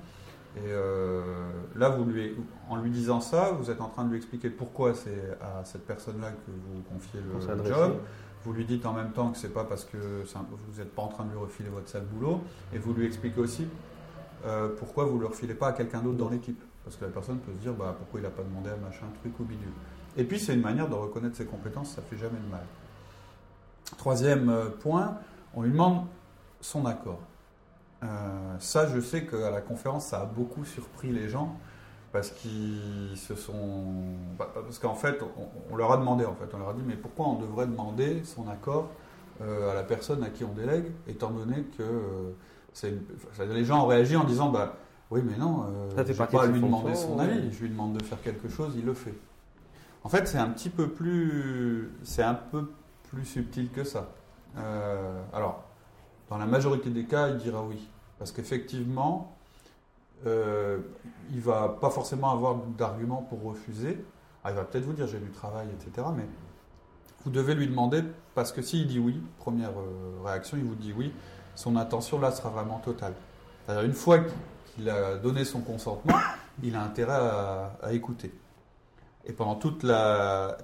Et 0.56 0.60
euh, 0.66 1.22
là, 1.74 1.88
vous 1.88 2.04
lui, 2.04 2.36
en 2.68 2.76
lui 2.76 2.90
disant 2.90 3.20
ça, 3.20 3.52
vous 3.58 3.72
êtes 3.72 3.80
en 3.80 3.88
train 3.88 4.04
de 4.04 4.10
lui 4.10 4.18
expliquer 4.18 4.50
pourquoi 4.50 4.94
c'est 4.94 5.36
à 5.40 5.64
cette 5.64 5.84
personne-là 5.84 6.30
que 6.30 6.50
vous 6.50 6.82
confiez 6.82 7.20
le 7.20 7.64
job. 7.64 7.98
Vous 8.44 8.52
lui 8.52 8.64
dites 8.64 8.86
en 8.86 8.92
même 8.92 9.10
temps 9.10 9.30
que 9.32 9.36
c'est 9.36 9.52
pas 9.52 9.64
parce 9.64 9.84
que 9.84 9.96
vous 9.96 10.78
n'êtes 10.78 10.94
pas 10.94 11.02
en 11.02 11.08
train 11.08 11.24
de 11.24 11.30
lui 11.30 11.38
refiler 11.38 11.68
votre 11.70 11.88
sale 11.88 12.04
boulot. 12.04 12.40
Et 12.72 12.78
vous 12.78 12.94
lui 12.94 13.04
expliquez 13.04 13.40
aussi 13.40 13.66
pourquoi 14.78 15.04
vous 15.04 15.16
ne 15.16 15.22
le 15.22 15.26
refilez 15.26 15.54
pas 15.54 15.68
à 15.68 15.72
quelqu'un 15.72 16.00
d'autre 16.00 16.18
dans 16.18 16.30
l'équipe. 16.30 16.62
Parce 16.84 16.96
que 16.96 17.04
la 17.04 17.10
personne 17.10 17.38
peut 17.38 17.52
se 17.52 17.58
dire 17.58 17.74
bah, 17.74 17.94
pourquoi 17.98 18.20
il 18.20 18.22
n'a 18.22 18.30
pas 18.30 18.42
demandé 18.42 18.70
à 18.70 18.76
machin 18.76 19.06
truc 19.20 19.38
ou 19.38 19.44
bidule. 19.44 19.68
Et 20.16 20.24
puis 20.24 20.38
c'est 20.40 20.54
une 20.54 20.60
manière 20.60 20.88
de 20.88 20.94
reconnaître 20.94 21.36
ses 21.36 21.46
compétences, 21.46 21.90
ça 21.90 22.02
fait 22.02 22.16
jamais 22.16 22.38
de 22.38 22.50
mal. 22.50 22.64
Troisième 23.96 24.48
euh, 24.48 24.70
point, 24.70 25.18
on 25.54 25.62
lui 25.62 25.70
demande 25.70 26.04
son 26.60 26.86
accord. 26.86 27.20
Euh, 28.02 28.06
ça, 28.58 28.88
je 28.88 29.00
sais 29.00 29.26
qu'à 29.26 29.50
la 29.50 29.60
conférence, 29.60 30.06
ça 30.06 30.22
a 30.22 30.24
beaucoup 30.24 30.64
surpris 30.64 31.10
les 31.10 31.28
gens 31.28 31.56
parce 32.12 32.30
qu'ils 32.30 33.16
se 33.16 33.34
sont, 33.34 33.84
bah, 34.38 34.50
parce 34.52 34.78
qu'en 34.78 34.94
fait, 34.94 35.22
on, 35.70 35.76
leur 35.76 35.92
a 35.92 35.96
demandé 35.96 36.24
en 36.24 36.34
fait, 36.34 36.52
on 36.54 36.58
leur 36.58 36.70
a 36.70 36.74
dit 36.74 36.82
mais 36.84 36.96
pourquoi 36.96 37.26
on 37.28 37.38
devrait 37.38 37.66
demander 37.66 38.24
son 38.24 38.48
accord 38.48 38.88
euh, 39.42 39.70
à 39.70 39.74
la 39.74 39.84
personne 39.84 40.22
à 40.24 40.30
qui 40.30 40.44
on 40.44 40.52
délègue, 40.52 40.86
étant 41.06 41.30
donné 41.30 41.64
que 41.78 42.32
les 43.38 43.64
gens 43.64 43.84
ont 43.84 43.86
réagi 43.86 44.16
en 44.16 44.24
disant 44.24 44.50
bah 44.50 44.76
oui 45.10 45.22
mais 45.24 45.36
non, 45.36 45.66
je 45.90 45.96
ne 45.96 46.02
vais 46.02 46.26
pas 46.26 46.46
lui 46.46 46.60
demander 46.60 46.94
son 46.94 47.18
avis, 47.18 47.52
je 47.52 47.62
lui 47.62 47.68
demande 47.68 47.96
de 47.96 48.02
faire 48.02 48.20
quelque 48.22 48.48
chose, 48.48 48.74
il 48.76 48.84
le 48.84 48.94
fait. 48.94 49.14
En 50.02 50.08
fait, 50.08 50.26
c'est 50.26 50.38
un 50.38 50.48
petit 50.48 50.70
peu 50.70 50.88
plus, 50.88 51.90
c'est 52.02 52.22
un 52.22 52.34
peu 52.34 52.70
plus 53.10 53.24
subtil 53.24 53.70
que 53.70 53.84
ça. 53.84 54.08
Euh, 54.56 55.22
alors, 55.32 55.64
dans 56.30 56.38
la 56.38 56.46
majorité 56.46 56.90
des 56.90 57.04
cas, 57.04 57.28
il 57.28 57.36
dira 57.36 57.62
oui, 57.62 57.88
parce 58.18 58.32
qu'effectivement, 58.32 59.36
euh, 60.26 60.78
il 61.30 61.40
va 61.40 61.76
pas 61.80 61.90
forcément 61.90 62.30
avoir 62.30 62.56
d'argument 62.78 63.26
pour 63.28 63.42
refuser. 63.42 64.02
Ah, 64.42 64.50
il 64.50 64.56
va 64.56 64.64
peut-être 64.64 64.84
vous 64.84 64.94
dire 64.94 65.06
j'ai 65.06 65.18
du 65.18 65.30
travail, 65.30 65.68
etc. 65.68 66.06
Mais 66.16 66.26
vous 67.24 67.30
devez 67.30 67.54
lui 67.54 67.68
demander, 67.68 68.02
parce 68.34 68.52
que 68.52 68.62
s'il 68.62 68.86
dit 68.86 68.98
oui, 68.98 69.20
première 69.38 69.78
euh, 69.78 70.24
réaction, 70.24 70.56
il 70.56 70.64
vous 70.64 70.76
dit 70.76 70.94
oui, 70.96 71.12
son 71.54 71.76
intention 71.76 72.18
là 72.18 72.30
sera 72.30 72.48
vraiment 72.48 72.78
totale. 72.78 73.12
C'est-à-dire 73.66 73.84
une 73.84 73.92
fois 73.92 74.20
qu'il 74.74 74.88
a 74.88 75.16
donné 75.18 75.44
son 75.44 75.60
consentement, 75.60 76.16
il 76.62 76.74
a 76.74 76.82
intérêt 76.82 77.18
à 77.82 77.92
écouter. 77.92 78.32
Et 79.26 79.32
pendant 79.32 79.54
toute 79.54 79.82
la. 79.82 80.56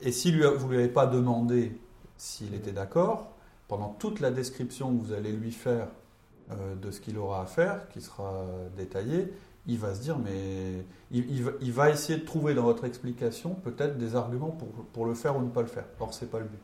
Et 0.00 0.12
si 0.12 0.30
lui, 0.30 0.44
vous 0.56 0.66
ne 0.66 0.72
lui 0.72 0.78
avez 0.78 0.92
pas 0.92 1.06
demandé 1.06 1.78
s'il 2.16 2.54
était 2.54 2.72
d'accord, 2.72 3.32
pendant 3.68 3.88
toute 3.88 4.20
la 4.20 4.30
description 4.30 4.94
que 4.96 5.02
vous 5.02 5.12
allez 5.12 5.32
lui 5.32 5.52
faire 5.52 5.88
euh, 6.50 6.74
de 6.74 6.90
ce 6.90 7.00
qu'il 7.00 7.18
aura 7.18 7.42
à 7.42 7.46
faire, 7.46 7.88
qui 7.88 8.00
sera 8.00 8.44
détaillé, 8.76 9.32
il 9.66 9.78
va 9.78 9.94
se 9.94 10.00
dire, 10.02 10.18
mais 10.18 10.84
il, 11.10 11.72
va, 11.72 11.90
essayer 11.90 12.18
de 12.18 12.24
trouver 12.24 12.54
dans 12.54 12.64
votre 12.64 12.84
explication 12.84 13.54
peut-être 13.54 13.96
des 13.96 14.14
arguments 14.14 14.50
pour, 14.50 14.68
pour, 14.68 15.06
le 15.06 15.14
faire 15.14 15.36
ou 15.36 15.40
ne 15.40 15.48
pas 15.48 15.62
le 15.62 15.68
faire. 15.68 15.86
Or, 16.00 16.12
ce 16.12 16.24
n'est 16.24 16.30
pas 16.30 16.38
le 16.38 16.44
but. 16.44 16.60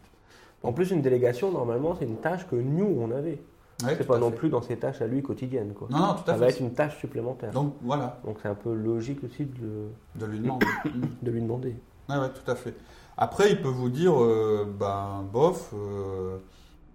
En 0.62 0.72
plus, 0.72 0.90
une 0.90 1.00
délégation, 1.00 1.50
normalement, 1.50 1.96
c'est 1.98 2.04
une 2.04 2.18
tâche 2.18 2.46
que 2.46 2.56
nous, 2.56 2.84
on 2.84 3.10
avait. 3.10 3.40
Ouais, 3.84 3.94
c'est 3.96 4.06
pas 4.06 4.18
non 4.18 4.30
plus 4.30 4.48
dans 4.48 4.62
ses 4.62 4.76
tâches 4.76 5.00
à 5.00 5.06
lui 5.06 5.22
quotidiennes. 5.22 5.72
Quoi. 5.72 5.88
Non, 5.90 5.98
non, 5.98 6.14
tout 6.14 6.30
à 6.30 6.34
Ça 6.34 6.36
va 6.36 6.48
être 6.48 6.60
une 6.60 6.74
tâche 6.74 6.98
supplémentaire. 6.98 7.50
Donc 7.52 7.74
voilà. 7.82 8.20
Donc 8.24 8.38
c'est 8.42 8.48
un 8.48 8.54
peu 8.54 8.74
logique 8.74 9.22
aussi 9.24 9.44
de, 9.44 9.88
de 10.16 10.26
lui 10.26 10.40
demander. 10.40 10.66
de 11.22 11.30
lui 11.30 11.40
demander. 11.40 11.76
Ouais, 12.08 12.28
tout 12.30 12.50
à 12.50 12.54
fait. 12.54 12.74
Après, 13.16 13.50
il 13.50 13.60
peut 13.60 13.68
vous 13.68 13.90
dire, 13.90 14.20
euh, 14.20 14.66
ben, 14.78 15.24
bof. 15.32 15.72
Euh, 15.74 16.38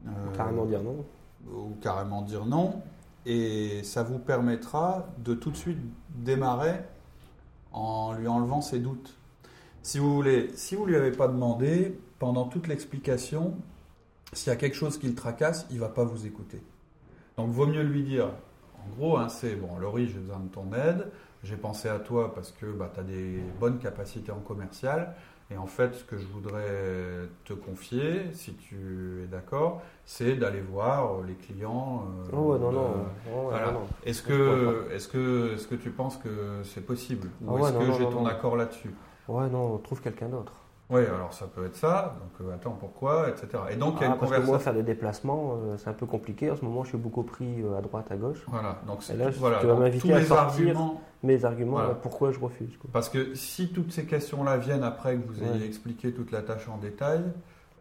euh, 0.08 0.10
carrément 0.36 0.66
dire 0.66 0.82
non. 0.82 1.06
Ou 1.48 1.76
carrément 1.82 2.22
dire 2.22 2.46
non. 2.46 2.82
Et 3.26 3.82
ça 3.84 4.04
vous 4.04 4.20
permettra 4.20 5.08
de 5.24 5.34
tout 5.34 5.52
de 5.52 5.58
suite 5.58 5.80
démarrer 6.10 6.82
en 7.72 8.14
lui 8.14 8.28
enlevant 8.28 8.62
ses 8.62 8.80
doutes. 8.80 9.16
Si 9.84 10.00
vous 10.00 10.14
voulez, 10.14 10.50
si 10.56 10.76
vous 10.76 10.86
lui 10.86 10.96
avez 10.96 11.12
pas 11.12 11.28
demandé 11.28 12.00
pendant 12.18 12.46
toute 12.46 12.68
l'explication, 12.68 13.56
s'il 14.34 14.50
y 14.50 14.54
a 14.54 14.56
quelque 14.56 14.76
chose 14.76 14.98
qui 14.98 15.08
le 15.08 15.16
tracasse, 15.16 15.68
il 15.70 15.80
va 15.80 15.90
pas 15.90 16.04
vous 16.04 16.26
écouter. 16.26 16.62
Donc, 17.38 17.50
vaut 17.50 17.68
mieux 17.68 17.84
lui 17.84 18.04
dire, 18.04 18.28
en 18.86 18.96
gros, 18.96 19.18
hein, 19.18 19.30
c'est 19.30 19.56
bon, 19.56 19.78
Laurie, 19.80 20.08
j'ai 20.08 20.20
besoin 20.20 20.40
de 20.40 20.50
ton 20.50 20.72
aide. 20.74 21.12
J'ai 21.44 21.58
pensé 21.58 21.90
à 21.90 22.00
toi 22.00 22.34
parce 22.34 22.52
que 22.52 22.66
bah, 22.66 22.90
tu 22.94 23.00
as 23.00 23.04
des 23.04 23.40
bonnes 23.60 23.78
capacités 23.78 24.32
en 24.32 24.40
commercial. 24.40 25.16
Et 25.52 25.58
en 25.58 25.68
fait, 25.68 25.94
ce 25.94 26.04
que 26.04 26.18
je 26.18 26.26
voudrais 26.26 27.30
te 27.44 27.54
confier, 27.54 28.34
si 28.34 28.56
tu 28.56 29.22
es 29.24 29.28
d'accord, 29.28 29.82
c'est 30.04 30.36
d'aller 30.36 30.62
voir 30.62 31.22
les 31.22 31.36
clients. 31.36 32.08
Euh, 32.34 32.36
oh 32.36 32.58
non, 32.58 32.72
non. 32.72 32.94
Est-ce 34.04 34.24
que, 34.24 34.88
est-ce 34.92 35.08
que, 35.08 35.54
est-ce 35.54 35.68
que 35.68 35.76
tu 35.76 35.92
penses 35.92 36.18
que 36.18 36.64
c'est 36.64 36.84
possible? 36.84 37.30
Ou 37.46 37.60
est-ce 37.60 37.78
que 37.78 37.92
j'ai 37.92 38.10
ton 38.10 38.26
accord 38.26 38.56
là-dessus? 38.56 38.96
Ouais, 39.28 39.48
non, 39.50 39.76
on 39.76 39.78
trouve 39.78 40.02
quelqu'un 40.02 40.30
d'autre. 40.30 40.54
Oui, 40.90 41.02
alors 41.02 41.34
ça 41.34 41.48
peut 41.48 41.66
être 41.66 41.76
ça. 41.76 42.16
Donc 42.20 42.48
euh, 42.48 42.54
attends, 42.54 42.78
pourquoi, 42.80 43.30
etc. 43.30 43.48
Et 43.72 43.76
donc 43.76 43.96
il 43.98 44.02
y 44.02 44.06
a 44.06 44.10
ah, 44.12 44.14
une 44.14 44.20
parce 44.20 44.32
que 44.32 44.42
moi, 44.42 44.60
faire 44.60 44.74
des 44.74 44.84
déplacements, 44.84 45.56
euh, 45.56 45.78
c'est 45.78 45.90
un 45.90 45.94
peu 45.94 46.06
compliqué. 46.06 46.52
En 46.52 46.56
ce 46.56 46.64
moment, 46.64 46.84
je 46.84 46.90
suis 46.90 46.98
beaucoup 46.98 47.24
pris 47.24 47.64
à 47.78 47.82
droite, 47.82 48.06
à 48.12 48.16
gauche. 48.16 48.44
Voilà. 48.48 48.80
Donc 48.86 49.02
c'est 49.02 49.18
là, 49.18 49.30
voilà, 49.32 49.60
tu 49.60 49.66
vas 49.66 49.76
m'inviter 49.76 50.14
à 50.14 50.24
sortir 50.24 50.80
mes 51.24 51.44
arguments. 51.44 51.82
pourquoi 52.02 52.32
je 52.32 52.40
refuse 52.40 52.78
Parce 52.92 53.10
que 53.10 53.34
si 53.34 53.70
toutes 53.70 53.92
ces 53.92 54.06
questions-là 54.06 54.58
viennent 54.58 54.84
après 54.84 55.16
que 55.16 55.28
vous 55.28 55.44
ayez 55.44 55.66
expliqué 55.66 56.12
toute 56.12 56.32
la 56.32 56.42
tâche 56.42 56.68
en 56.70 56.78
détail, 56.78 57.24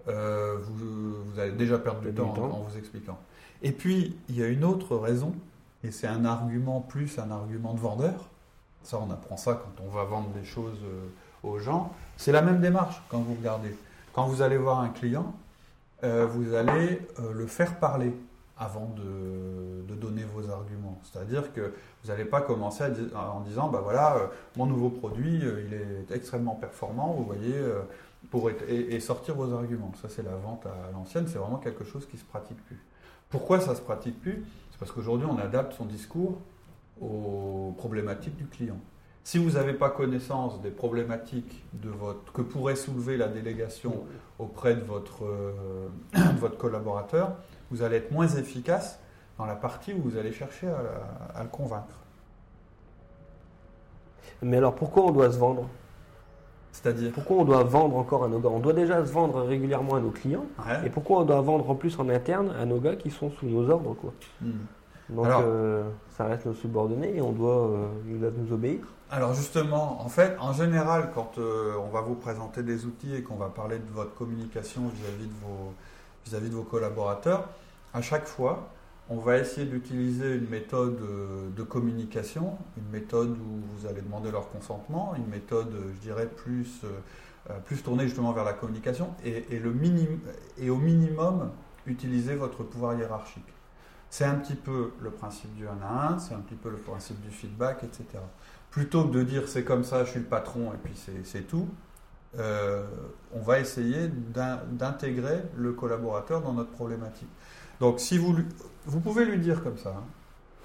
euh, 0.09 0.57
vous, 0.61 1.25
vous, 1.25 1.41
allez 1.41 1.53
déjà 1.53 1.79
perdre 1.79 2.01
du 2.01 2.13
temps, 2.13 2.35
en 2.37 2.61
vous 2.61 2.77
expliquant. 2.79 3.19
Et 3.63 3.73
puis 3.73 4.17
il 4.29 4.39
y 4.39 4.43
a 4.43 4.49
une 4.49 4.65
autre 4.65 4.97
raison, 4.97 5.33
et 5.83 5.91
c'est 5.91 6.07
un 6.07 6.25
argument 6.25 6.81
plus 6.81 7.19
un 7.19 7.31
argument 7.31 7.75
de 7.75 7.81
vendeur. 7.81 8.31
Ça, 8.83 8.99
on 8.99 9.11
apprend 9.11 9.39
ça 9.39 9.55
quand 9.55 9.83
on 9.83 9.89
va 9.89 10.05
vendre 10.05 10.29
des 10.31 10.45
choses 10.45 10.81
aux 11.43 11.59
gens. 11.59 11.91
C'est 12.17 12.33
la 12.33 12.43
même 12.43 12.61
démarche 12.61 13.03
quand 13.09 13.19
vous 13.19 13.35
regardez. 13.35 13.75
Quand 14.13 14.27
vous 14.27 14.43
allez 14.43 14.57
voir 14.57 14.81
un 14.81 14.91
client, 14.91 15.35
euh, 16.05 16.27
vous 16.27 16.55
allez 16.55 17.01
euh, 17.19 17.33
le 17.33 17.47
faire 17.47 17.79
parler 17.79 18.15
avant 18.57 18.95
de, 18.97 19.95
donner 19.95 20.25
vos 20.25 20.51
arguments. 20.51 21.01
C'est-à-dire 21.03 21.53
que 21.55 21.73
vous 22.03 22.11
n'allez 22.11 22.27
pas 22.27 22.43
commencer 22.43 22.85
en 23.15 23.41
disant, 23.41 23.69
bah 23.69 23.81
voilà, 23.83 24.17
euh, 24.17 24.27
mon 24.57 24.67
nouveau 24.67 24.91
produit, 24.91 25.37
il 25.37 25.73
est 25.75 26.15
extrêmement 26.15 26.55
performant, 26.55 27.15
vous 27.15 27.25
voyez, 27.25 27.55
pour 28.31 28.51
et, 28.51 29.01
sortir 29.01 29.35
vos 29.35 29.53
arguments. 29.55 29.93
Ça, 30.03 30.09
c'est 30.11 30.23
la 30.23 30.37
vente 30.37 30.67
à 30.67 30.93
l'ancienne, 30.93 31.27
c'est 31.27 31.39
vraiment 31.39 31.57
quelque 31.57 31.85
chose 31.85 32.07
qui 32.07 32.19
se 32.19 32.25
pratique 32.25 32.63
plus. 32.67 32.79
Pourquoi 33.31 33.61
ça 33.61 33.75
se 33.75 33.81
pratique 33.81 34.21
plus? 34.21 34.45
C'est 34.73 34.79
parce 34.79 34.93
qu'aujourd'hui, 34.93 35.27
on 35.31 35.39
adapte 35.39 35.73
son 35.73 35.87
discours 35.87 36.39
aux 37.01 37.75
problématiques 37.79 38.37
du 38.37 38.47
client. 38.47 38.79
Si 39.25 39.39
vous 39.39 39.53
n'avez 39.53 39.73
pas 39.73 39.89
connaissance 39.89 40.61
des 40.61 40.71
problématiques 40.71 41.65
de 41.73 41.89
votre, 41.89 42.31
que 42.35 42.43
pourrait 42.43 42.77
soulever 42.77 43.17
la 43.17 43.27
délégation 43.27 44.05
auprès 44.39 44.75
de 44.75 44.83
votre, 44.83 45.25
euh, 45.25 45.89
votre 46.39 46.59
collaborateur, 46.59 47.33
vous 47.71 47.83
allez 47.83 47.97
être 47.97 48.13
moins 48.13 48.29
efficace 48.29 49.01
dans 49.39 49.47
la 49.47 49.57
partie 49.57 49.95
où 49.95 50.03
vous 50.03 50.19
allez 50.19 50.31
chercher 50.31 50.69
à, 51.35 51.43
le 51.43 51.49
convaincre. 51.49 51.97
Mais 54.43 54.59
alors 54.59 54.75
pourquoi 54.75 55.05
on 55.05 55.11
doit 55.11 55.33
se 55.33 55.39
vendre? 55.39 55.69
C'est-à-dire? 56.73 57.11
Pourquoi 57.13 57.39
on 57.39 57.45
doit 57.45 57.65
vendre 57.65 57.97
encore 57.97 58.25
à 58.25 58.29
nos 58.29 58.41
gars? 58.41 58.51
On 58.51 58.59
doit 58.59 58.73
déjà 58.75 59.07
se 59.07 59.11
vendre 59.11 59.41
régulièrement 59.43 59.95
à 59.95 60.01
nos 60.01 60.11
clients. 60.11 60.45
Et 60.85 60.91
pourquoi 60.91 61.21
on 61.21 61.25
doit 61.25 61.41
vendre 61.41 61.71
en 61.71 61.75
plus 61.75 61.99
en 61.99 62.11
interne 62.11 62.55
à 62.61 62.67
nos 62.67 62.79
gars 62.79 62.97
qui 62.97 63.11
sont 63.11 63.31
sous 63.31 63.47
nos 63.47 63.71
ordres 63.71 63.95
quoi? 63.95 64.13
Hmm. 64.43 64.67
Donc 65.11 65.27
euh, 65.27 65.83
ça 66.17 66.25
reste 66.25 66.47
nos 66.47 66.55
subordonnés 66.55 67.17
et 67.17 67.21
on 67.21 67.33
doit, 67.33 67.69
euh, 67.69 68.31
nous 68.37 68.53
obéir. 68.53 68.81
Alors 69.11 69.35
justement, 69.35 70.03
en 70.03 70.09
fait, 70.09 70.37
en 70.41 70.53
général, 70.53 71.11
quand 71.15 71.39
euh, 71.39 71.75
on 71.79 71.91
va 71.91 72.01
vous 72.01 72.15
présenter 72.15 72.63
des 72.63 72.87
outils 72.87 73.15
et 73.15 73.23
qu'on 73.23 73.37
va 73.37 73.49
parler 73.49 73.79
de 73.79 73.93
votre 73.93 74.15
communication 74.15 74.83
vis-à-vis 74.83 75.27
de, 75.27 75.35
vos, 75.43 75.75
vis-à-vis 76.25 76.49
de 76.49 76.55
vos 76.55 76.63
collaborateurs, 76.63 77.49
à 77.93 78.01
chaque 78.01 78.27
fois, 78.27 78.71
on 79.11 79.19
va 79.19 79.37
essayer 79.37 79.67
d'utiliser 79.67 80.35
une 80.37 80.49
méthode 80.49 80.99
de 81.55 81.63
communication, 81.63 82.57
une 82.79 82.91
méthode 82.91 83.33
où 83.33 83.61
vous 83.77 83.87
allez 83.87 84.01
demander 84.01 84.31
leur 84.31 84.51
consentement, 84.51 85.13
une 85.15 85.27
méthode, 85.27 85.75
je 85.95 86.01
dirais, 86.01 86.27
plus, 86.27 86.81
plus 87.67 87.83
tournée 87.83 88.05
justement 88.05 88.33
vers 88.33 88.45
la 88.45 88.55
communication 88.55 89.15
et, 89.23 89.45
et, 89.55 89.59
le 89.59 89.75
et 90.59 90.71
au 90.71 90.77
minimum, 90.77 91.51
utiliser 91.87 92.35
votre 92.35 92.63
pouvoir 92.63 92.95
hiérarchique. 92.95 93.54
C'est 94.17 94.27
un 94.27 94.37
petit 94.37 94.55
peu 94.55 94.93
le 95.01 95.11
principe 95.11 95.53
du 95.57 95.67
1 95.67 95.71
à 95.83 96.13
1, 96.13 96.21
c'est 96.21 96.35
un 96.35 96.39
petit 96.39 96.55
peu 96.55 96.71
le 96.71 96.77
principe 96.77 97.21
du 97.21 97.31
feedback, 97.31 97.83
etc. 97.83 98.05
Plutôt 98.71 99.09
que 99.09 99.13
de 99.13 99.25
dire 99.25 99.49
c'est 99.49 99.65
comme 99.65 99.83
ça, 99.83 100.05
je 100.05 100.11
suis 100.11 100.21
le 100.21 100.27
patron 100.27 100.73
et 100.73 100.77
puis 100.77 100.93
c'est 101.25 101.41
tout, 101.49 101.69
euh, 102.39 102.87
on 103.33 103.41
va 103.41 103.59
essayer 103.59 104.07
d'intégrer 104.07 105.43
le 105.57 105.73
collaborateur 105.73 106.43
dans 106.43 106.53
notre 106.53 106.71
problématique. 106.71 107.29
Donc 107.81 107.99
si 107.99 108.17
vous, 108.17 108.37
vous 108.87 109.01
pouvez 109.01 109.25
lui 109.25 109.41
dire 109.41 109.65
comme 109.65 109.79
ça, 109.79 109.97
hein. 109.99 110.05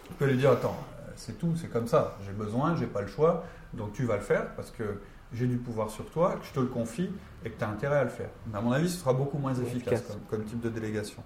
vous 0.07 0.15
pouvez 0.17 0.29
lui 0.33 0.37
dire 0.37 0.51
attends, 0.51 0.77
c'est 1.15 1.39
tout, 1.39 1.55
c'est 1.59 1.69
comme 1.69 1.87
ça, 1.87 2.19
j'ai 2.27 2.33
besoin, 2.33 2.75
j'ai 2.75 2.85
pas 2.85 3.01
le 3.01 3.07
choix, 3.07 3.45
donc 3.73 3.93
tu 3.93 4.05
vas 4.05 4.17
le 4.17 4.21
faire 4.21 4.53
parce 4.53 4.69
que 4.69 5.01
j'ai 5.33 5.47
du 5.47 5.57
pouvoir 5.57 5.89
sur 5.89 6.07
toi, 6.11 6.35
que 6.39 6.45
je 6.45 6.53
te 6.53 6.59
le 6.59 6.67
confie 6.67 7.09
et 7.43 7.49
que 7.49 7.57
tu 7.57 7.63
as 7.63 7.69
intérêt 7.69 7.97
à 7.97 8.03
le 8.03 8.11
faire. 8.11 8.29
Mais 8.51 8.59
à 8.59 8.61
mon 8.61 8.73
avis, 8.73 8.91
ce 8.91 8.99
sera 8.99 9.13
beaucoup 9.13 9.39
moins 9.39 9.55
efficace 9.55 10.03
comme 10.29 10.43
type 10.43 10.61
de 10.61 10.69
délégation. 10.69 11.23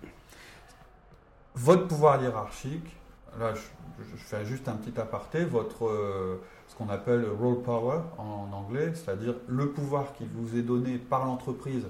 Votre 1.55 1.87
pouvoir 1.87 2.21
hiérarchique, 2.21 2.95
là 3.39 3.53
je, 3.53 3.61
fais 4.17 4.43
juste 4.45 4.67
un 4.67 4.75
petit 4.75 4.99
aparté, 4.99 5.45
votre, 5.45 5.85
euh, 5.85 6.41
ce 6.67 6.75
qu'on 6.75 6.89
appelle 6.89 7.25
role 7.29 7.61
power 7.61 7.99
en, 8.17 8.51
anglais, 8.51 8.93
c'est-à-dire 8.95 9.35
le 9.47 9.69
pouvoir 9.69 10.13
qui 10.13 10.25
vous 10.33 10.57
est 10.57 10.63
donné 10.63 10.97
par 10.97 11.25
l'entreprise 11.25 11.85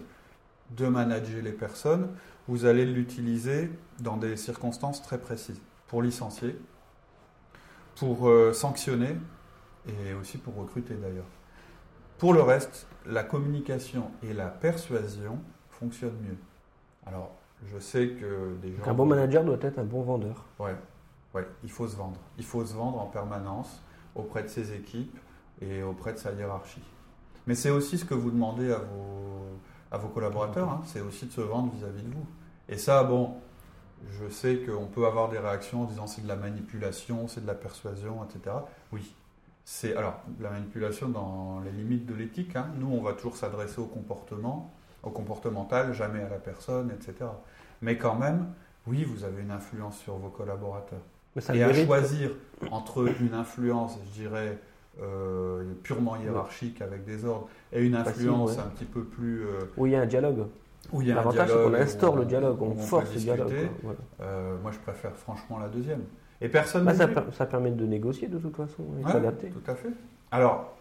de 0.72 0.88
manager 0.88 1.41
les 1.41 1.53
personnes, 1.53 2.10
vous 2.48 2.65
allez 2.65 2.86
l'utiliser 2.86 3.72
dans 4.00 4.17
des 4.17 4.36
circonstances 4.36 5.01
très 5.01 5.17
précises, 5.17 5.62
pour 5.88 6.01
licencier, 6.01 6.58
pour 7.96 8.27
euh, 8.27 8.51
sanctionner 8.51 9.15
et 9.88 10.13
aussi 10.13 10.38
pour 10.38 10.55
recruter 10.55 10.96
d'ailleurs. 10.96 11.29
Pour 12.17 12.34
le 12.34 12.41
reste, 12.41 12.88
la 13.05 13.24
communication 13.24 14.12
et 14.24 14.34
la 14.34 14.48
persuasion 14.48 15.39
fonctionnent 15.70 16.20
mieux. 16.22 16.38
Alors, 17.05 17.36
je 17.72 17.79
sais 17.79 18.10
que 18.10 18.55
des 18.62 18.74
gens. 18.74 18.84
Un 18.86 18.93
bon 18.93 19.05
manager 19.05 19.43
doit 19.43 19.58
être 19.62 19.79
un 19.79 19.84
bon 19.84 20.01
vendeur. 20.01 20.46
Ouais, 20.60 20.75
ouais, 21.34 21.48
il 21.63 21.72
faut 21.72 21.88
se 21.88 21.96
vendre. 21.96 22.20
Il 22.38 22.46
faut 22.46 22.65
se 22.65 22.74
vendre 22.74 23.00
en 23.00 23.08
permanence 23.08 23.82
auprès 24.15 24.43
de 24.43 24.48
ses 24.48 24.74
équipes 24.74 25.17
et 25.62 25.84
auprès 25.84 26.13
de 26.13 26.17
sa 26.17 26.32
hiérarchie. 26.32 26.84
Mais 27.48 27.55
c'est 27.55 27.70
aussi 27.70 27.98
ce 27.98 28.05
que 28.05 28.13
vous 28.13 28.32
demandez 28.32 28.72
à 28.72 28.77
vos, 28.77 29.58
à 29.91 29.98
vos 29.98 30.08
collaborateurs, 30.08 30.70
hein. 30.70 30.82
c'est 30.86 31.01
aussi 31.01 31.25
de 31.25 31.32
se 31.32 31.41
vendre 31.41 31.74
vis-à-vis 31.74 32.03
de 32.03 32.13
vous. 32.13 32.25
Et 32.70 32.77
ça, 32.77 33.03
bon, 33.03 33.36
je 34.12 34.29
sais 34.29 34.60
qu'on 34.60 34.86
peut 34.86 35.05
avoir 35.05 35.29
des 35.29 35.39
réactions 35.39 35.84
en 35.84 35.86
disant 35.86 36.08
c'est 36.08 36.24
de 36.24 36.27
la 36.27 36.36
manipulation, 36.36 37.27
c'est 37.27 37.41
de 37.41 37.48
la 37.48 37.55
persuasion, 37.55 38.24
etc. 38.24 38.55
Oui. 38.91 39.13
C'est 39.65 39.96
alors 39.96 40.20
la 40.41 40.50
manipulation 40.50 41.08
dans 41.08 41.62
les 41.63 41.72
limites 41.72 42.05
de 42.05 42.13
l'éthique. 42.13 42.55
Hein. 42.55 42.67
Nous, 42.77 42.88
on 42.91 43.01
va 43.01 43.13
toujours 43.13 43.38
s'adresser 43.38 43.79
au 43.79 43.86
comportement, 43.86 44.74
au 45.03 45.10
comportemental, 45.10 45.93
jamais 45.93 46.22
à 46.22 46.29
la 46.29 46.38
personne, 46.38 46.91
etc. 46.91 47.29
Mais 47.81 47.98
quand 47.98 48.15
même, 48.15 48.48
oui, 48.88 49.03
vous 49.03 49.24
avez 49.24 49.41
une 49.41 49.51
influence 49.51 49.98
sur 50.00 50.15
vos 50.15 50.29
collaborateurs. 50.29 51.01
et 51.53 51.63
à 51.63 51.74
choisir 51.74 52.31
entre 52.72 53.07
une 53.22 53.33
influence, 53.33 54.00
je 54.05 54.22
dirais, 54.22 54.57
euh, 55.01 55.63
purement 55.81 56.15
hiérarchique 56.17 56.81
avec 56.81 57.03
des 57.03 57.25
ordres 57.25 57.48
et 57.72 57.83
une 57.83 57.95
influence 57.95 58.60
un 58.60 58.69
petit 58.69 58.86
peu 58.86 59.03
plus. 59.03 59.41
Euh, 59.41 59.62
où 59.77 59.88
il 59.88 59.93
y 59.93 59.95
a 59.95 60.01
un 60.01 60.05
dialogue. 60.05 60.45
Où 60.91 61.01
il 61.01 61.07
y 61.07 61.12
a 61.12 61.15
L'avantage, 61.15 61.50
c'est 61.50 61.55
qu'on 61.55 61.74
instaure 61.74 62.15
le 62.15 62.25
dialogue, 62.25 62.62
on, 62.62 62.75
force 62.75 63.13
le 63.13 63.19
dialogue. 63.19 63.53
Euh, 64.22 64.55
moi, 64.62 64.72
je 64.72 64.79
préfère 64.79 65.15
franchement 65.15 65.57
la 65.57 65.69
deuxième. 65.69 66.01
Et 66.41 66.50
personne. 66.50 66.83
Bah, 66.83 66.93
ça, 66.93 67.07
ça, 67.31 67.45
permet 67.45 67.72
de 67.72 67.86
négocier 67.86 68.27
de 68.27 68.38
toute 68.38 68.55
façon, 68.55 68.83
et 69.00 69.12
s'adapter. 69.12 69.50
Tout 69.50 69.72
à 69.72 69.75
fait. 69.75 69.89
Alors, 70.29 70.75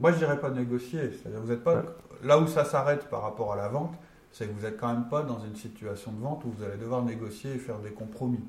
moi, 0.00 0.12
je 0.12 0.18
dirais 0.18 0.38
pas 0.38 0.50
négocier. 0.50 1.10
C'est-à-dire, 1.12 1.40
vous 1.40 1.48
n'êtes 1.48 1.64
pas 1.64 1.82
là 2.24 2.38
où 2.38 2.46
ça 2.46 2.64
s'arrête 2.64 3.08
par 3.08 3.22
rapport 3.22 3.52
à 3.52 3.56
la 3.56 3.68
vente 3.68 3.94
c'est 4.34 4.48
que 4.48 4.52
vous 4.52 4.66
n'êtes 4.66 4.76
quand 4.76 4.92
même 4.92 5.08
pas 5.08 5.22
dans 5.22 5.38
une 5.44 5.54
situation 5.54 6.10
de 6.10 6.20
vente 6.20 6.44
où 6.44 6.50
vous 6.50 6.64
allez 6.64 6.76
devoir 6.76 7.04
négocier 7.04 7.52
et 7.54 7.58
faire 7.58 7.78
des 7.78 7.90
compromis. 7.90 8.40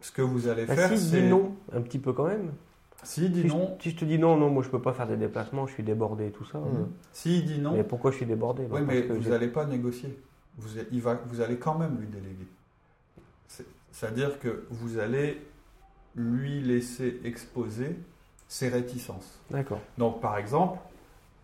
Ce 0.00 0.10
que 0.10 0.22
vous 0.22 0.48
allez 0.48 0.66
bah, 0.66 0.74
faire, 0.74 0.88
si 0.88 0.98
c'est. 0.98 1.22
non, 1.22 1.54
un 1.72 1.80
petit 1.80 2.00
peu 2.00 2.12
quand 2.12 2.26
même. 2.26 2.50
Si 3.04 3.30
dit 3.30 3.44
non. 3.44 3.76
Si 3.80 3.90
je 3.90 3.96
te 3.96 4.04
dis 4.04 4.18
non, 4.18 4.36
non, 4.36 4.50
moi 4.50 4.64
je 4.64 4.68
peux 4.68 4.82
pas 4.82 4.92
faire 4.92 5.06
des 5.06 5.16
déplacements, 5.16 5.68
je 5.68 5.74
suis 5.74 5.84
débordé 5.84 6.26
et 6.26 6.30
tout 6.32 6.44
ça. 6.44 6.58
Mhm. 6.58 6.88
Si 7.12 7.38
il 7.38 7.44
dit 7.44 7.60
non. 7.60 7.74
Mais 7.74 7.84
pourquoi 7.84 8.10
je 8.10 8.16
suis 8.16 8.26
débordé 8.26 8.66
Oui, 8.68 8.80
mais 8.84 9.02
vous 9.02 9.30
n'allez 9.30 9.46
pas 9.46 9.66
négocier. 9.66 10.18
Vous, 10.58 10.70
il 10.90 11.00
va, 11.00 11.20
vous 11.26 11.40
allez 11.40 11.58
quand 11.58 11.78
même 11.78 11.96
lui 12.00 12.08
déléguer. 12.08 12.48
C'est-à-dire 13.92 14.40
que 14.40 14.64
vous 14.70 14.98
allez 14.98 15.40
lui 16.16 16.60
laisser 16.60 17.20
exposer 17.24 17.96
ses 18.48 18.68
réticences. 18.68 19.40
D'accord. 19.50 19.80
Donc 19.96 20.20
par 20.20 20.38
exemple, 20.38 20.78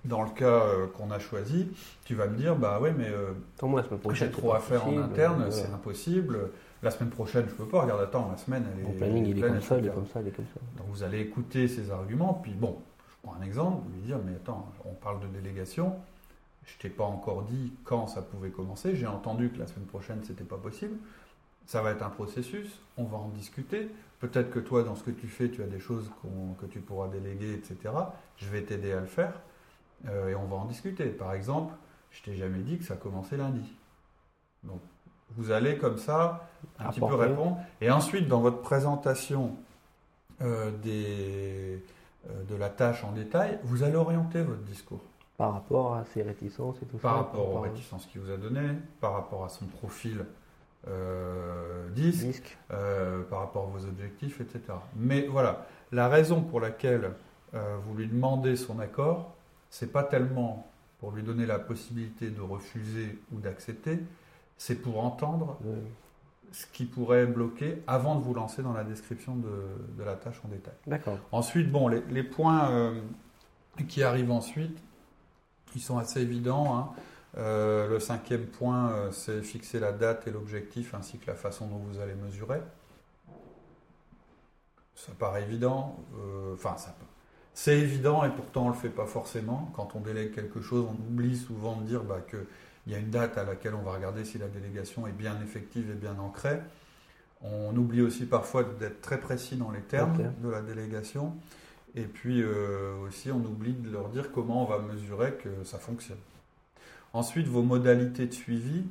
dans 0.08 0.22
le 0.22 0.30
cas 0.30 0.46
euh, 0.46 0.86
qu'on 0.86 1.10
a 1.10 1.18
choisi, 1.18 1.68
tu 2.04 2.14
vas 2.14 2.26
me 2.26 2.36
dire, 2.36 2.56
bah 2.56 2.80
ouais, 2.80 2.92
mais 2.96 3.08
euh, 3.08 3.32
j'ai 4.14 4.30
trop 4.30 4.54
à 4.54 4.58
faire 4.58 4.86
en 4.86 4.96
interne, 4.98 5.42
euh, 5.42 5.50
c'est 5.50 5.70
impossible. 5.70 6.50
La 6.82 6.90
semaine 6.90 7.10
prochaine, 7.10 7.44
je 7.48 7.54
peux 7.54 7.66
pas. 7.66 7.82
Regarde, 7.82 8.00
attends, 8.00 8.28
la 8.30 8.36
semaine, 8.36 8.64
elle 8.72 8.88
est. 8.88 8.96
Planning, 8.96 9.26
il 9.26 9.38
est 9.38 9.40
comme 9.40 9.60
ça, 9.60 9.78
il 9.78 9.86
est 9.86 9.90
comme 9.90 10.06
ça, 10.06 10.20
il 10.22 10.28
est 10.28 10.32
comme 10.32 10.46
ça. 10.46 10.60
Donc 10.78 10.86
vous 10.88 11.02
allez 11.02 11.20
écouter 11.20 11.68
ces 11.68 11.90
arguments, 11.90 12.40
puis 12.42 12.52
bon, 12.52 12.78
je 13.10 13.14
prends 13.22 13.36
un 13.38 13.44
exemple, 13.44 13.82
lui 13.92 14.00
dire, 14.00 14.18
mais 14.24 14.32
attends, 14.32 14.66
on 14.84 14.94
parle 14.94 15.20
de 15.20 15.26
délégation, 15.26 15.94
je 16.64 16.78
t'ai 16.78 16.88
pas 16.88 17.04
encore 17.04 17.42
dit 17.42 17.72
quand 17.84 18.06
ça 18.06 18.22
pouvait 18.22 18.50
commencer, 18.50 18.96
j'ai 18.96 19.06
entendu 19.06 19.50
que 19.50 19.58
la 19.58 19.66
semaine 19.66 19.86
prochaine, 19.86 20.20
c'était 20.24 20.44
pas 20.44 20.56
possible. 20.56 20.96
Ça 21.66 21.82
va 21.82 21.90
être 21.90 22.02
un 22.02 22.08
processus, 22.08 22.80
on 22.96 23.04
va 23.04 23.18
en 23.18 23.28
discuter. 23.28 23.90
Peut-être 24.20 24.50
que 24.50 24.58
toi, 24.58 24.82
dans 24.84 24.94
ce 24.94 25.02
que 25.02 25.10
tu 25.10 25.26
fais, 25.26 25.50
tu 25.50 25.62
as 25.62 25.66
des 25.66 25.80
choses 25.80 26.10
que 26.60 26.66
tu 26.66 26.80
pourras 26.80 27.08
déléguer, 27.08 27.52
etc. 27.52 27.76
Je 28.38 28.48
vais 28.48 28.62
t'aider 28.62 28.92
à 28.92 29.00
le 29.00 29.06
faire 29.06 29.34
et 30.06 30.34
on 30.34 30.44
va 30.44 30.56
en 30.56 30.64
discuter. 30.64 31.06
Par 31.06 31.34
exemple, 31.34 31.74
je 32.10 32.22
t'ai 32.22 32.36
jamais 32.36 32.60
dit 32.60 32.78
que 32.78 32.84
ça 32.84 32.96
commençait 32.96 33.36
lundi. 33.36 33.72
Donc, 34.64 34.80
vous 35.36 35.50
allez 35.50 35.78
comme 35.78 35.98
ça 35.98 36.48
un 36.78 36.90
petit 36.90 37.00
peu 37.00 37.14
répondre. 37.14 37.58
Et 37.80 37.90
ensuite, 37.90 38.28
dans 38.28 38.40
votre 38.40 38.60
présentation 38.60 39.56
euh, 40.40 40.70
des, 40.82 41.82
euh, 42.28 42.44
de 42.44 42.54
la 42.56 42.70
tâche 42.70 43.04
en 43.04 43.12
détail, 43.12 43.58
vous 43.64 43.82
allez 43.82 43.96
orienter 43.96 44.42
votre 44.42 44.62
discours. 44.62 45.00
Par 45.36 45.52
rapport 45.52 45.94
à 45.94 46.04
ses 46.06 46.22
réticences 46.22 46.76
et 46.82 46.86
tout 46.86 46.96
ça 46.96 47.02
Par 47.02 47.16
rapport 47.16 47.54
aux 47.54 47.60
réticences 47.60 48.06
qu'il 48.06 48.20
vous 48.20 48.30
a 48.30 48.36
données, 48.36 48.74
par 49.00 49.12
rapport 49.12 49.44
à 49.44 49.48
son 49.48 49.66
profil 49.66 50.24
euh, 50.88 51.88
disque, 51.90 52.58
euh, 52.72 53.22
par 53.24 53.40
rapport 53.40 53.64
à 53.64 53.78
vos 53.78 53.86
objectifs, 53.86 54.40
etc. 54.40 54.60
Mais 54.96 55.26
voilà, 55.26 55.66
la 55.92 56.08
raison 56.08 56.42
pour 56.42 56.60
laquelle 56.60 57.12
vous 57.52 57.94
lui 57.94 58.06
demandez 58.06 58.56
son 58.56 58.78
accord, 58.78 59.34
c'est 59.70 59.92
pas 59.92 60.04
tellement 60.04 60.70
pour 61.00 61.12
lui 61.12 61.22
donner 61.22 61.46
la 61.46 61.58
possibilité 61.58 62.30
de 62.30 62.40
refuser 62.40 63.18
ou 63.32 63.40
d'accepter, 63.40 63.98
c'est 64.56 64.76
pour 64.76 65.02
entendre 65.04 65.58
ce 66.52 66.66
qui 66.72 66.84
pourrait 66.84 67.26
bloquer 67.26 67.82
avant 67.86 68.16
de 68.16 68.22
vous 68.22 68.34
lancer 68.34 68.62
dans 68.62 68.72
la 68.72 68.84
description 68.84 69.36
de, 69.36 70.04
la 70.04 70.14
tâche 70.14 70.40
en 70.44 70.48
détail. 70.48 70.74
D'accord. 70.86 71.18
Ensuite, 71.32 71.70
bon, 71.70 71.88
les, 71.88 72.22
points 72.22 72.70
euh, 72.70 73.00
qui 73.88 74.02
arrivent 74.02 74.30
ensuite, 74.30 74.76
ils 75.74 75.80
sont 75.80 75.98
assez 75.98 76.20
évidents. 76.20 76.76
Hein. 76.76 76.88
Euh, 77.36 77.88
le 77.88 78.00
cinquième 78.00 78.46
point, 78.46 78.90
euh, 78.90 79.12
c'est 79.12 79.42
fixer 79.42 79.78
la 79.78 79.92
date 79.92 80.26
et 80.26 80.30
l'objectif 80.30 80.94
ainsi 80.94 81.18
que 81.18 81.26
la 81.26 81.36
façon 81.36 81.66
dont 81.66 81.78
vous 81.78 82.00
allez 82.00 82.14
mesurer. 82.14 82.60
Ça 84.94 85.12
paraît 85.16 85.42
évident. 85.42 85.96
Enfin, 86.54 86.76
ça 86.76 86.92
C'est 87.60 87.76
évident 87.76 88.24
et 88.24 88.30
pourtant 88.30 88.66
on 88.66 88.68
ne 88.68 88.72
le 88.72 88.78
fait 88.78 88.88
pas 88.88 89.06
forcément. 89.06 89.68
Quand 89.74 89.96
on 89.96 90.00
délègue 90.00 90.32
quelque 90.32 90.60
chose, 90.60 90.86
on 90.88 90.94
oublie 91.10 91.36
souvent 91.36 91.74
de 91.74 91.86
dire 91.86 92.04
bah, 92.04 92.20
que 92.24 92.46
il 92.86 92.92
y 92.92 92.94
a 92.94 93.00
une 93.00 93.10
date 93.10 93.36
à 93.36 93.42
laquelle 93.42 93.74
on 93.74 93.82
va 93.82 93.94
regarder 93.94 94.24
si 94.24 94.38
la 94.38 94.46
délégation 94.46 95.08
est 95.08 95.12
bien 95.12 95.36
effective 95.42 95.90
et 95.90 95.94
bien 95.94 96.16
ancrée. 96.20 96.60
On 97.42 97.76
oublie 97.76 98.00
aussi 98.00 98.26
parfois 98.26 98.62
d'être 98.62 99.00
très 99.00 99.18
précis 99.18 99.56
dans 99.56 99.72
les 99.72 99.80
termes 99.80 100.32
de 100.40 100.48
la 100.48 100.62
délégation. 100.62 101.34
Et 101.96 102.04
puis 102.04 102.42
euh, 102.42 102.94
aussi, 103.08 103.32
on 103.32 103.40
oublie 103.40 103.72
de 103.72 103.90
leur 103.90 104.08
dire 104.08 104.30
comment 104.30 104.62
on 104.62 104.66
va 104.66 104.78
mesurer 104.78 105.32
que 105.32 105.64
ça 105.64 105.78
fonctionne. 105.78 106.20
Ensuite, 107.12 107.48
vos 107.48 107.62
modalités 107.62 108.26
de 108.26 108.34
suivi, 108.34 108.84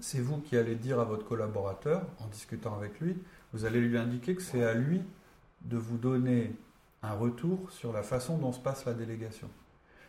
c'est 0.00 0.20
vous 0.20 0.38
qui 0.38 0.56
allez 0.56 0.76
dire 0.76 1.00
à 1.00 1.04
votre 1.04 1.26
collaborateur, 1.26 2.02
en 2.20 2.28
discutant 2.28 2.76
avec 2.76 3.00
lui, 3.00 3.16
vous 3.52 3.64
allez 3.64 3.80
lui 3.80 3.98
indiquer 3.98 4.36
que 4.36 4.42
c'est 4.42 4.62
à 4.62 4.74
lui 4.74 5.02
de 5.62 5.76
vous 5.76 5.96
donner 5.96 6.52
un 7.06 7.14
retour 7.14 7.70
sur 7.70 7.92
la 7.92 8.02
façon 8.02 8.38
dont 8.38 8.52
se 8.52 8.60
passe 8.60 8.84
la 8.84 8.94
délégation. 8.94 9.48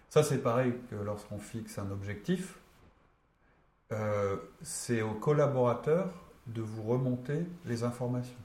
Ça, 0.10 0.24
c'est 0.24 0.38
pareil 0.39 0.74
que 0.89 0.96
lorsqu'on 0.96 1.38
fixe 1.38 1.77
un 1.80 1.92
objectif, 1.92 2.60
euh, 3.92 4.38
c'est 4.62 5.01
aux 5.01 5.13
collaborateurs 5.13 6.10
de 6.48 6.62
vous 6.62 6.84
remonter 6.84 7.46
les 7.66 7.84
informations. 7.84 8.38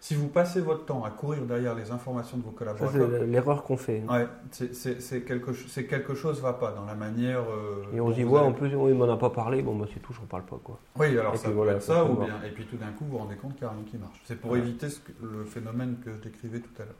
Si 0.00 0.14
vous 0.14 0.28
passez 0.28 0.60
votre 0.60 0.84
temps 0.84 1.02
à 1.02 1.10
courir 1.10 1.42
derrière 1.42 1.74
les 1.74 1.90
informations 1.90 2.36
de 2.36 2.44
vos 2.44 2.52
collaborateurs. 2.52 3.08
C'est 3.10 3.26
l'erreur 3.26 3.64
qu'on 3.64 3.76
fait. 3.76 4.04
Ouais, 4.08 4.28
c'est 4.52 5.24
quelque, 5.24 5.50
quelque 5.80 6.14
chose 6.14 6.36
ne 6.36 6.42
va 6.42 6.52
pas 6.52 6.70
dans 6.70 6.84
la 6.84 6.94
manière. 6.94 7.40
Euh, 7.40 7.82
et 7.92 8.00
on 8.00 8.12
y 8.12 8.22
voit, 8.22 8.42
en 8.42 8.52
plus, 8.52 8.72
oui, 8.76 8.92
il 8.92 8.96
m'en 8.96 9.12
a 9.12 9.16
pas 9.16 9.30
parlé, 9.30 9.60
bon, 9.60 9.74
moi 9.74 9.88
c'est 9.92 9.98
tout, 9.98 10.12
je 10.12 10.20
parle 10.20 10.44
pas. 10.44 10.60
Quoi. 10.62 10.78
Oui, 10.96 11.18
alors 11.18 11.36
ça 11.36 11.50
peut 11.50 11.68
être 11.68 11.82
ça, 11.82 12.04
ou 12.04 12.14
bien. 12.14 12.40
Et 12.46 12.50
puis 12.50 12.64
tout 12.66 12.76
d'un 12.76 12.92
coup, 12.92 13.06
vous 13.06 13.12
vous 13.12 13.18
rendez 13.18 13.36
compte 13.36 13.56
qu'il 13.56 13.66
n'y 13.66 13.72
a 13.72 13.74
rien 13.74 13.84
qui 13.90 13.96
marche. 13.96 14.20
C'est 14.24 14.40
pour 14.40 14.56
éviter 14.56 14.88
ce 14.88 15.00
le 15.20 15.44
phénomène 15.44 15.96
que 16.04 16.14
je 16.14 16.20
décrivais 16.20 16.60
tout 16.60 16.80
à 16.80 16.84
l'heure. 16.84 16.94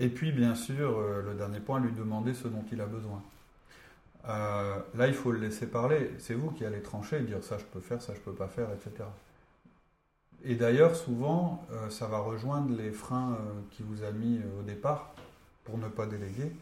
Et 0.00 0.08
puis, 0.08 0.32
bien 0.32 0.54
sûr, 0.54 0.98
euh, 0.98 1.22
le 1.22 1.34
dernier 1.34 1.60
point, 1.60 1.80
lui 1.80 1.92
demander 1.92 2.34
ce 2.34 2.48
dont 2.48 2.64
il 2.70 2.80
a 2.80 2.86
besoin. 2.86 3.22
Euh, 4.28 4.78
là, 4.94 5.06
il 5.06 5.14
faut 5.14 5.32
le 5.32 5.38
laisser 5.38 5.66
parler. 5.66 6.10
C'est 6.18 6.34
vous 6.34 6.50
qui 6.50 6.64
allez 6.64 6.82
trancher 6.82 7.18
et 7.18 7.22
dire 7.22 7.42
ça 7.42 7.58
je 7.58 7.64
peux 7.64 7.80
faire, 7.80 8.02
ça 8.02 8.14
je 8.14 8.20
peux 8.20 8.32
pas 8.32 8.48
faire, 8.48 8.68
etc. 8.72 9.08
Et 10.44 10.54
d'ailleurs, 10.54 10.96
souvent, 10.96 11.64
euh, 11.72 11.90
ça 11.90 12.06
va 12.06 12.18
rejoindre 12.18 12.76
les 12.76 12.90
freins 12.90 13.34
euh, 13.34 13.60
qui 13.70 13.82
vous 13.82 14.02
a 14.04 14.10
mis 14.10 14.40
au 14.58 14.62
départ 14.62 15.14
pour 15.64 15.78
ne 15.78 15.88
pas 15.88 16.06
déléguer. 16.06 16.52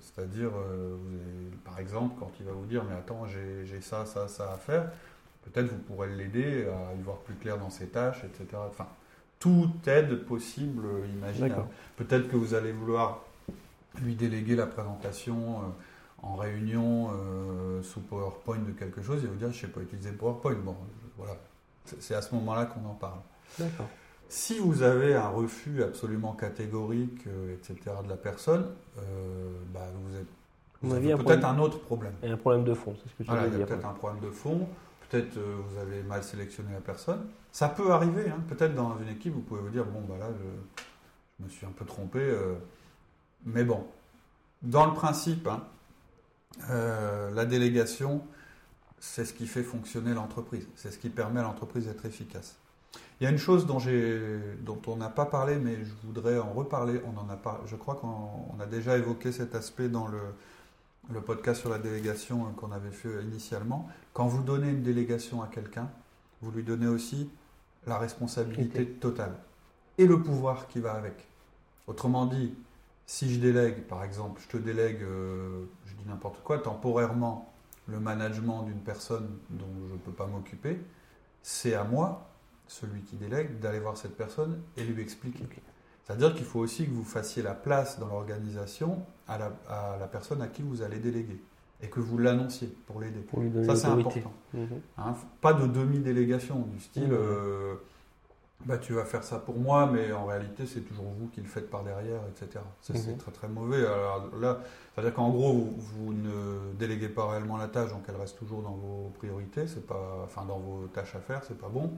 C'est-à-dire, 0.00 0.50
par 1.64 1.78
exemple, 1.78 2.16
quand 2.18 2.30
il 2.40 2.44
va 2.44 2.52
vous 2.52 2.66
dire 2.66 2.84
mais 2.84 2.94
attends, 2.94 3.24
j'ai 3.26 3.80
ça, 3.80 4.04
ça, 4.04 4.28
ça 4.28 4.52
à 4.52 4.58
faire, 4.58 4.90
peut-être 5.44 5.66
vous 5.66 5.78
pourrez 5.78 6.08
l'aider 6.14 6.66
à 6.66 6.94
y 6.94 7.00
voir 7.00 7.16
plus 7.18 7.34
clair 7.34 7.56
dans 7.56 7.70
ses 7.70 7.86
tâches, 7.86 8.22
etc. 8.24 8.46
Enfin, 8.68 8.86
toute 9.38 9.86
aide 9.86 10.24
possible, 10.24 10.84
imaginable. 11.14 11.66
Peut-être 11.96 12.28
que 12.28 12.36
vous 12.36 12.54
allez 12.54 12.72
vouloir 12.72 13.24
lui 14.02 14.14
déléguer 14.14 14.56
la 14.56 14.66
présentation 14.66 15.62
en 16.22 16.34
réunion 16.34 17.10
euh, 17.12 17.82
sous 17.82 18.00
PowerPoint 18.00 18.58
de 18.58 18.72
quelque 18.72 19.02
chose, 19.02 19.22
va 19.22 19.28
vous 19.28 19.36
dire 19.36 19.50
je 19.50 19.56
ne 19.56 19.60
sais 19.60 19.68
pas 19.68 19.80
utiliser 19.80 20.10
PowerPoint. 20.12 20.54
Bon, 20.54 20.76
voilà, 21.16 21.36
c'est 22.00 22.14
à 22.14 22.22
ce 22.22 22.34
moment-là 22.34 22.66
qu'on 22.66 22.88
en 22.88 22.94
parle. 22.94 23.20
D'accord. 23.58 23.86
Si 24.28 24.58
vous 24.58 24.82
avez 24.82 25.14
un 25.14 25.28
refus 25.28 25.82
absolument 25.82 26.32
catégorique, 26.32 27.26
euh, 27.26 27.54
etc., 27.54 27.96
de 28.04 28.08
la 28.08 28.16
personne, 28.16 28.66
euh, 28.98 29.50
bah, 29.72 29.86
vous 29.94 30.16
êtes 30.16 30.26
vous 30.80 30.94
avez 30.94 31.16
peut-être 31.16 31.44
un 31.44 31.58
autre 31.58 31.80
problème. 31.80 32.12
Et 32.22 32.30
un 32.30 32.36
problème 32.36 32.62
de 32.62 32.72
fond, 32.72 32.94
c'est 33.02 33.08
ce 33.08 33.14
que 33.14 33.24
tu 33.24 33.30
voilà, 33.30 33.48
Il 33.48 33.58
y 33.58 33.62
a 33.62 33.66
peut-être 33.66 33.86
un 33.86 33.94
problème 33.94 34.22
de 34.22 34.30
fond, 34.30 34.68
peut-être 35.08 35.38
vous 35.38 35.78
avez 35.78 36.02
mal 36.02 36.22
sélectionné 36.22 36.72
la 36.72 36.80
personne. 36.80 37.26
Ça 37.52 37.68
peut 37.68 37.92
arriver, 37.92 38.28
hein. 38.28 38.42
peut-être 38.48 38.74
dans 38.74 38.98
une 38.98 39.08
équipe, 39.08 39.32
vous 39.32 39.40
pouvez 39.40 39.60
vous 39.60 39.70
dire, 39.70 39.84
bon, 39.84 40.00
bah 40.02 40.16
là, 40.18 40.28
je, 40.38 41.44
me 41.44 41.48
suis 41.48 41.66
un 41.66 41.70
peu 41.70 41.84
trompé. 41.84 42.20
mais 43.44 43.64
bon, 43.64 43.86
dans 44.62 44.86
le 44.86 44.92
principe, 44.92 45.46
hein, 45.46 45.62
euh, 46.70 47.30
la 47.30 47.44
délégation, 47.44 48.22
c'est 48.98 49.24
ce 49.24 49.32
qui 49.32 49.46
fait 49.46 49.62
fonctionner 49.62 50.14
l'entreprise. 50.14 50.66
C'est 50.74 50.90
ce 50.90 50.98
qui 50.98 51.08
permet 51.08 51.40
à 51.40 51.44
l'entreprise 51.44 51.86
d'être 51.86 52.04
efficace. 52.04 52.56
Il 53.20 53.24
y 53.24 53.26
a 53.26 53.30
une 53.30 53.38
chose 53.38 53.66
dont, 53.66 53.78
dont 54.60 54.80
on 54.86 54.96
n'a 54.96 55.08
pas 55.08 55.26
parlé, 55.26 55.56
mais 55.56 55.84
je 55.84 55.92
voudrais 56.04 56.38
en 56.38 56.52
reparler. 56.52 57.00
On 57.04 57.18
en 57.18 57.28
a 57.28 57.36
pas, 57.36 57.60
je 57.66 57.76
crois 57.76 57.96
qu'on 57.96 58.60
a 58.60 58.66
déjà 58.66 58.96
évoqué 58.96 59.32
cet 59.32 59.54
aspect 59.54 59.88
dans 59.88 60.08
le, 60.08 60.20
le 61.10 61.20
podcast 61.20 61.60
sur 61.60 61.70
la 61.70 61.78
délégation 61.78 62.44
qu'on 62.52 62.72
avait 62.72 62.90
fait 62.90 63.22
initialement. 63.22 63.88
Quand 64.12 64.26
vous 64.26 64.42
donnez 64.42 64.70
une 64.70 64.82
délégation 64.82 65.42
à 65.42 65.46
quelqu'un, 65.48 65.90
vous 66.42 66.50
lui 66.50 66.62
donnez 66.62 66.86
aussi 66.86 67.30
la 67.86 67.98
responsabilité 67.98 68.86
totale 68.86 69.34
et 69.96 70.06
le 70.06 70.22
pouvoir 70.22 70.68
qui 70.68 70.80
va 70.80 70.92
avec. 70.92 71.26
Autrement 71.86 72.26
dit, 72.26 72.54
si 73.06 73.32
je 73.32 73.40
délègue, 73.40 73.84
par 73.84 74.04
exemple, 74.04 74.40
je 74.42 74.48
te 74.48 74.56
délègue, 74.58 75.02
euh, 75.02 75.64
je 75.86 75.94
dis 75.94 76.04
n'importe 76.06 76.42
quoi, 76.42 76.58
temporairement, 76.58 77.52
le 77.86 77.98
management 77.98 78.64
d'une 78.64 78.80
personne 78.80 79.38
dont 79.48 79.66
je 79.88 79.94
ne 79.94 79.98
peux 79.98 80.12
pas 80.12 80.26
m'occuper, 80.26 80.78
c'est 81.42 81.74
à 81.74 81.84
moi, 81.84 82.28
celui 82.66 83.00
qui 83.00 83.16
délègue, 83.16 83.58
d'aller 83.60 83.80
voir 83.80 83.96
cette 83.96 84.16
personne 84.16 84.60
et 84.76 84.84
lui 84.84 85.00
expliquer. 85.02 85.46
C'est-à-dire 86.08 86.34
qu'il 86.34 86.46
faut 86.46 86.60
aussi 86.60 86.86
que 86.86 86.90
vous 86.90 87.04
fassiez 87.04 87.42
la 87.42 87.52
place 87.52 87.98
dans 87.98 88.06
l'organisation 88.06 89.04
à 89.28 89.36
la, 89.38 90.06
personne 90.10 90.40
à 90.40 90.46
qui 90.46 90.62
vous 90.62 90.80
allez 90.80 90.98
déléguer 90.98 91.38
et 91.82 91.88
que 91.88 92.00
vous 92.00 92.16
l'annonciez 92.16 92.74
pour 92.86 92.98
l'aider. 92.98 93.22
Ça, 93.66 93.76
c'est 93.76 93.86
important. 93.88 94.32
Mhm. 94.54 94.68
Hein, 94.96 95.14
pas 95.42 95.52
de 95.52 95.66
demi-délégation, 95.66 96.60
du 96.72 96.80
style. 96.80 97.08
Mhm. 97.08 97.12
Euh, 97.12 97.74
bah, 98.64 98.78
tu 98.78 98.94
vas 98.94 99.04
faire 99.04 99.22
ça 99.22 99.38
pour 99.38 99.56
moi, 99.56 99.88
mais 99.92 100.10
en 100.12 100.24
réalité, 100.24 100.66
c'est 100.66 100.80
toujours 100.80 101.04
vous 101.16 101.28
qui 101.28 101.42
le 101.42 101.46
faites 101.46 101.70
par 101.70 101.84
derrière, 101.84 102.20
etc. 102.30 102.64
C'est 102.80 102.94
mhm. 102.94 103.18
très 103.18 103.30
très 103.30 103.48
mauvais. 103.48 103.84
Alors 103.86 104.30
là, 104.40 104.60
c'est-à-dire 104.94 105.12
qu'en 105.14 105.28
gros, 105.28 105.68
vous, 105.76 106.12
ne 106.14 106.72
déléguez 106.78 107.10
pas 107.10 107.28
réellement 107.30 107.58
la 107.58 107.68
tâche, 107.68 107.90
donc 107.90 108.04
elle 108.08 108.16
reste 108.16 108.38
toujours 108.38 108.62
dans 108.62 108.72
vos 108.72 109.12
priorités, 109.18 109.68
c'est 109.68 109.86
pas, 109.86 110.22
enfin 110.24 110.44
dans 110.46 110.58
vos 110.58 110.86
tâches 110.88 111.14
à 111.14 111.20
faire, 111.20 111.44
c'est 111.46 111.58
pas 111.58 111.68
bon. 111.68 111.92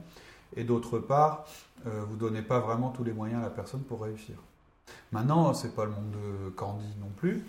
Et 0.55 0.63
d'autre 0.63 0.99
part, 0.99 1.45
euh, 1.85 2.03
vous 2.07 2.15
donnez 2.15 2.41
pas 2.41 2.59
vraiment 2.59 2.89
tous 2.89 3.03
les 3.03 3.13
moyens 3.13 3.41
à 3.41 3.45
la 3.45 3.49
personne 3.49 3.81
pour 3.81 4.01
réussir. 4.01 4.35
Maintenant, 5.11 5.53
c'est 5.53 5.75
pas 5.75 5.85
le 5.85 5.91
monde 5.91 6.11
de 6.11 6.49
Candy 6.49 6.93
non 6.99 7.09
plus. 7.17 7.43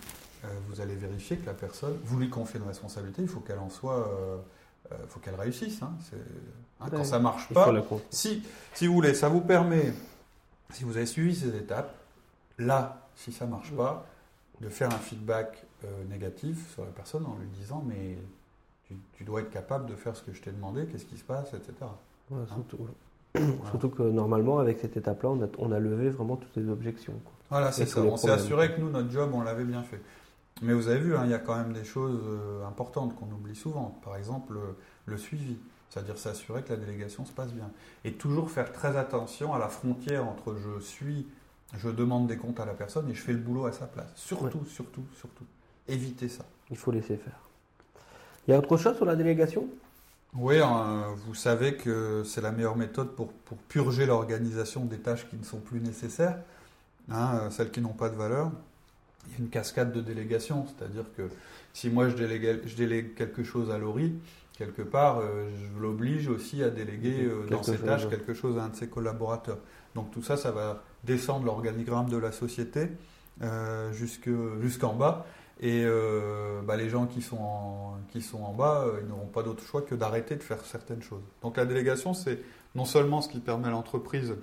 Euh, 0.45 0.49
vous 0.69 0.81
allez 0.81 0.97
vérifier 0.97 1.37
que 1.37 1.47
la 1.47 1.55
personne, 1.55 1.97
vous 2.05 2.19
lui 2.19 2.29
confiez 2.29 2.59
une 2.59 2.67
responsabilité, 2.67 3.23
il 3.23 3.29
faut 3.29 3.41
qu'elle 3.41 3.59
en 3.59 3.71
soit. 3.71 4.09
Euh, 4.09 4.39
il 4.91 4.95
euh, 4.95 5.07
faut 5.07 5.21
qu'elle 5.21 5.37
réussisse. 5.37 5.81
Hein. 5.83 5.93
Hein, 6.81 6.89
quand 6.91 7.05
ça 7.05 7.21
marche 7.21 7.49
pas, 7.53 7.73
si, 8.11 8.43
si 8.75 8.87
vous 8.89 8.95
voulez, 8.95 9.15
ça 9.15 9.29
vous 9.29 9.41
permet, 9.41 9.95
si 10.71 10.83
vous 10.83 10.97
avez 10.97 11.07
suivi 11.07 11.37
ces 11.37 11.57
étapes, 11.57 11.95
là, 12.59 13.07
si 13.15 13.31
ça 13.33 13.47
marche 13.47 13.71
pas, 13.73 14.05
de 14.61 14.69
faire 14.69 14.93
un 14.93 14.99
feedback 14.99 15.65
négatif 16.09 16.73
sur 16.75 16.85
la 16.85 16.91
personne 16.91 17.25
en 17.27 17.37
lui 17.37 17.49
disant 17.49 17.83
mais 17.87 18.17
tu, 19.17 19.25
dois 19.25 19.41
être 19.41 19.51
capable 19.51 19.87
de 19.87 19.95
faire 19.95 20.15
ce 20.17 20.23
que 20.23 20.33
je 20.33 20.41
t'ai 20.41 20.51
demandé, 20.51 20.87
qu'est-ce 20.87 21.07
qui 21.07 21.17
se 21.17 21.25
passe, 21.25 21.55
etc. 21.55 21.73
Hein 22.35 23.41
surtout, 23.71 23.89
que 23.89 24.03
normalement, 24.03 24.59
avec 24.59 24.79
cette 24.81 24.97
étape-là, 24.97 25.31
on 25.31 25.43
a, 25.43 25.47
on 25.59 25.73
a, 25.73 25.79
levé 25.79 26.11
vraiment 26.11 26.37
toutes 26.37 26.55
les 26.57 26.69
objections. 26.69 27.15
Voilà, 27.51 27.73
c'est 27.73 27.87
ça. 27.87 28.03
On 28.03 28.17
s'est 28.17 28.31
assuré 28.31 28.75
que 28.75 28.81
nous, 28.81 28.91
notre 28.91 29.11
job, 29.11 29.31
on 29.33 29.43
l'avait 29.43 29.65
bien 29.65 29.83
fait. 29.83 30.01
Mais 30.61 30.75
vous 30.75 30.89
avez 30.89 31.01
vu, 31.01 31.17
hein, 31.17 31.23
il 31.25 31.31
y 31.31 31.35
a 31.35 31.39
quand 31.39 31.57
même 31.57 31.73
des 31.73 31.85
choses 31.85 32.21
euh, 32.25 32.65
importantes 32.67 33.17
qu'on 33.17 33.27
oublie 33.27 33.57
souvent. 33.57 33.99
Par 34.05 34.17
exemple, 34.17 34.55
le, 35.07 35.17
suivi. 35.17 35.57
C'est-à-dire 35.89 36.17
s'assurer 36.17 36.63
que 36.63 36.71
la 36.71 36.79
délégation 36.79 37.25
se 37.25 37.33
passe 37.33 37.53
bien. 37.53 37.71
Et 38.05 38.13
toujours 38.13 38.51
faire 38.51 38.73
très 38.73 38.97
attention 38.97 39.53
à 39.53 39.59
la 39.59 39.69
frontière 39.69 40.27
entre 40.27 40.55
je 40.57 40.81
suis, 40.81 41.27
je 41.77 41.89
demande 41.89 42.27
des 42.27 42.37
comptes 42.37 42.61
à 42.61 42.65
la 42.65 42.73
personne 42.73 43.11
et 43.11 43.15
je 43.15 43.21
fais 43.21 43.33
le 43.33 43.39
boulot 43.39 43.67
à 43.67 43.73
sa 43.73 43.87
place. 43.87 44.11
Surtout, 44.15 44.65
surtout, 44.67 45.05
surtout. 45.15 45.45
Évitez 45.89 46.29
ça. 46.29 46.45
Il 46.71 46.77
faut 46.79 46.93
laisser 46.93 47.17
faire. 47.17 47.41
Il 48.47 48.53
y 48.53 48.55
a 48.55 48.59
autre 48.59 48.77
chose 48.77 48.97
sur 48.97 49.05
la 49.05 49.17
délégation? 49.17 49.69
Oui, 50.35 50.59
hein, 50.59 51.15
vous 51.27 51.35
savez 51.35 51.77
que 51.77 52.23
c'est 52.25 52.41
la 52.41 52.53
meilleure 52.53 52.77
méthode 52.77 53.15
pour, 53.15 53.33
pour 53.33 53.59
purger 53.59 54.07
l'organisation 54.07 54.85
des 54.85 54.99
tâches 54.99 55.29
qui 55.29 55.37
ne 55.37 55.45
sont 55.45 55.61
plus 55.61 55.81
nécessaires, 55.81 56.39
hein, 57.11 57.51
celles 57.51 57.71
qui 57.71 57.81
n'ont 57.81 57.91
pas 57.91 58.09
de 58.09 58.17
valeur 58.17 58.51
il 59.27 59.33
y 59.33 59.35
a 59.37 59.39
une 59.41 59.49
cascade 59.49 59.93
de 59.93 60.01
délégation. 60.01 60.67
C'est-à-dire 60.67 61.05
que 61.17 61.23
si 61.73 61.91
moi 61.91 62.09
je 62.09 62.17
délègue, 62.17 62.61
je 62.67 62.77
délègue 62.77 63.15
quelque 63.15 63.43
chose 63.43 63.71
à 63.71 63.79
Laurie, 63.79 64.15
quelque 64.57 64.83
part, 64.83 65.19
euh, 65.19 65.49
je 65.57 65.81
l'oblige 65.81 66.29
aussi 66.29 66.63
à 66.63 66.71
déléguer 66.71 67.25
euh, 67.25 67.47
dans 67.51 67.63
ses 67.63 67.79
tâches 67.79 68.09
quelque 68.09 68.35
chose 68.35 68.59
à 68.59 68.65
un 68.65 68.69
de 68.69 68.77
ses 68.77 68.89
collaborateurs. 68.89 69.59
Donc 69.95 70.11
tout 70.11 70.23
ça, 70.23 70.37
ça 70.37 70.51
va 70.51 70.83
descendre 71.05 71.47
l'organigramme 71.47 72.09
de 72.09 72.17
la 72.17 72.33
société 72.33 72.89
euh, 73.43 73.93
jusqu'en 73.93 74.95
bas. 74.95 75.27
Et 75.63 75.87
bah, 76.65 76.77
les 76.77 76.89
gens 76.89 77.07
qui 77.07 77.23
sont 77.23 77.39
en, 77.39 77.99
qui 78.09 78.21
sont 78.21 78.43
en 78.43 78.53
bas, 78.53 78.85
ils 79.01 79.07
n'auront 79.07 79.29
pas 79.29 79.45
d'autre 79.45 79.63
choix 79.65 79.81
que 79.83 79.95
d'arrêter 79.95 80.35
de 80.35 80.43
faire 80.43 80.65
certaines 80.65 81.03
choses. 81.03 81.23
Donc 81.41 81.57
la 81.57 81.65
délégation, 81.65 82.15
c'est 82.15 82.41
non 82.75 82.85
seulement 82.85 83.23
ce 83.23 83.29
qui 83.29 83.39
permet 83.39 83.69
à 83.69 83.71
l'entreprise 83.71 84.35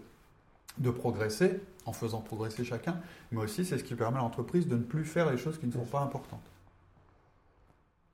de 0.78 0.90
progresser, 0.90 1.60
en 1.86 1.94
faisant 1.94 2.22
progresser 2.22 2.64
chacun, 2.64 3.00
mais 3.32 3.42
aussi 3.42 3.66
c'est 3.66 3.78
ce 3.78 3.84
qui 3.84 3.96
permet 3.96 4.18
à 4.18 4.22
l'entreprise 4.22 4.68
de 4.68 4.76
ne 4.76 4.84
plus 4.84 5.04
faire 5.04 5.30
les 5.30 5.38
choses 5.38 5.58
qui 5.60 5.68
ne 5.68 5.72
sont 5.72 5.86
pas 5.86 6.00
importantes. 6.00 6.46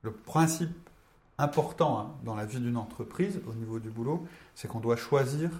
Le 0.02 0.12
principe 0.12 0.70
important 1.38 1.98
hein, 1.98 2.10
dans 2.24 2.34
la 2.34 2.46
vie 2.46 2.60
d'une 2.60 2.76
entreprise, 2.76 3.40
au 3.48 3.54
niveau 3.54 3.78
du 3.78 3.90
boulot, 3.90 4.26
c'est 4.54 4.68
qu'on 4.68 4.80
doit 4.80 4.96
choisir 4.96 5.50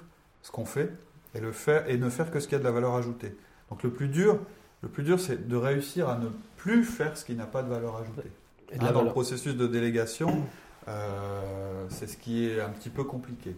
ce 0.42 0.50
qu'on 0.50 0.64
fait 0.64 0.92
et, 1.34 1.40
le 1.40 1.52
faire, 1.52 1.88
et 1.88 1.98
ne 1.98 2.08
faire 2.08 2.30
que 2.30 2.40
ce 2.40 2.48
qui 2.48 2.54
a 2.54 2.58
de 2.58 2.64
la 2.64 2.70
valeur 2.70 2.94
ajoutée. 2.94 3.36
Donc 3.70 3.82
le 3.82 3.90
plus 3.90 4.08
dur, 4.08 4.38
le 4.86 4.92
plus 4.92 5.02
dur, 5.02 5.18
c'est 5.18 5.48
de 5.48 5.56
réussir 5.56 6.08
à 6.08 6.16
ne 6.16 6.28
plus 6.56 6.84
faire 6.84 7.16
ce 7.16 7.24
qui 7.24 7.34
n'a 7.34 7.46
pas 7.46 7.64
de 7.64 7.68
valeur 7.68 7.96
ajoutée. 7.96 8.30
Et 8.70 8.78
hein, 8.78 8.92
dans 8.92 9.02
le 9.02 9.10
processus 9.10 9.56
de 9.56 9.66
délégation, 9.66 10.44
euh, 10.86 11.86
c'est 11.88 12.06
ce 12.06 12.16
qui 12.16 12.46
est 12.46 12.60
un 12.60 12.68
petit 12.68 12.88
peu 12.88 13.02
compliqué. 13.02 13.56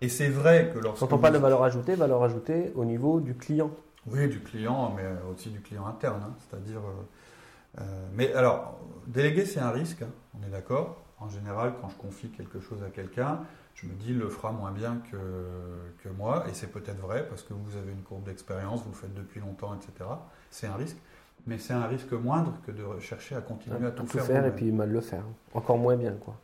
Et 0.00 0.08
c'est 0.08 0.28
vrai 0.28 0.72
que 0.74 0.80
lorsque. 0.80 0.98
Quand 0.98 1.12
on 1.12 1.18
parle 1.18 1.34
de 1.34 1.38
valeur 1.38 1.62
ajoutée, 1.62 1.94
valeur 1.94 2.24
ajoutée 2.24 2.72
au 2.74 2.84
niveau 2.84 3.20
du 3.20 3.36
client. 3.36 3.70
Oui, 4.08 4.26
du 4.26 4.40
client, 4.40 4.92
mais 4.96 5.04
aussi 5.32 5.50
du 5.50 5.60
client 5.60 5.86
interne. 5.86 6.22
Hein. 6.26 6.34
C'est-à-dire. 6.40 6.80
Euh, 6.80 7.80
euh, 7.80 8.08
mais 8.12 8.32
alors, 8.34 8.80
déléguer, 9.06 9.44
c'est 9.44 9.60
un 9.60 9.70
risque, 9.70 10.02
hein. 10.02 10.10
on 10.36 10.44
est 10.44 10.50
d'accord. 10.50 11.04
En 11.20 11.28
général, 11.28 11.74
quand 11.80 11.88
je 11.88 11.96
confie 11.96 12.30
quelque 12.30 12.58
chose 12.58 12.82
à 12.82 12.90
quelqu'un, 12.90 13.42
je 13.74 13.86
me 13.86 13.92
dis, 13.94 14.10
il 14.10 14.18
le 14.18 14.28
fera 14.28 14.52
moins 14.52 14.70
bien 14.70 15.02
que, 15.10 15.16
que 16.02 16.08
moi. 16.08 16.44
Et 16.48 16.54
c'est 16.54 16.68
peut-être 16.68 17.00
vrai, 17.00 17.26
parce 17.28 17.42
que 17.42 17.54
vous 17.54 17.76
avez 17.76 17.92
une 17.92 18.02
courbe 18.02 18.24
d'expérience, 18.24 18.82
vous 18.82 18.90
le 18.90 18.96
faites 18.96 19.14
depuis 19.14 19.40
longtemps, 19.40 19.74
etc. 19.74 20.08
C'est 20.50 20.66
un 20.66 20.74
risque. 20.74 20.96
Mais 21.46 21.58
c'est 21.58 21.74
un 21.74 21.86
risque 21.86 22.12
moindre 22.12 22.54
que 22.66 22.72
de 22.72 22.82
chercher 23.00 23.36
à 23.36 23.40
continuer 23.40 23.86
à, 23.86 23.90
tout, 23.90 24.06
faire. 24.06 24.24
faire 24.24 24.46
et 24.46 24.50
puis 24.50 24.72
mal 24.72 24.90
le 24.90 25.00
faire. 25.00 25.24
Encore 25.52 25.76
moins 25.76 25.96
bien, 25.96 26.12
quoi. 26.12 26.34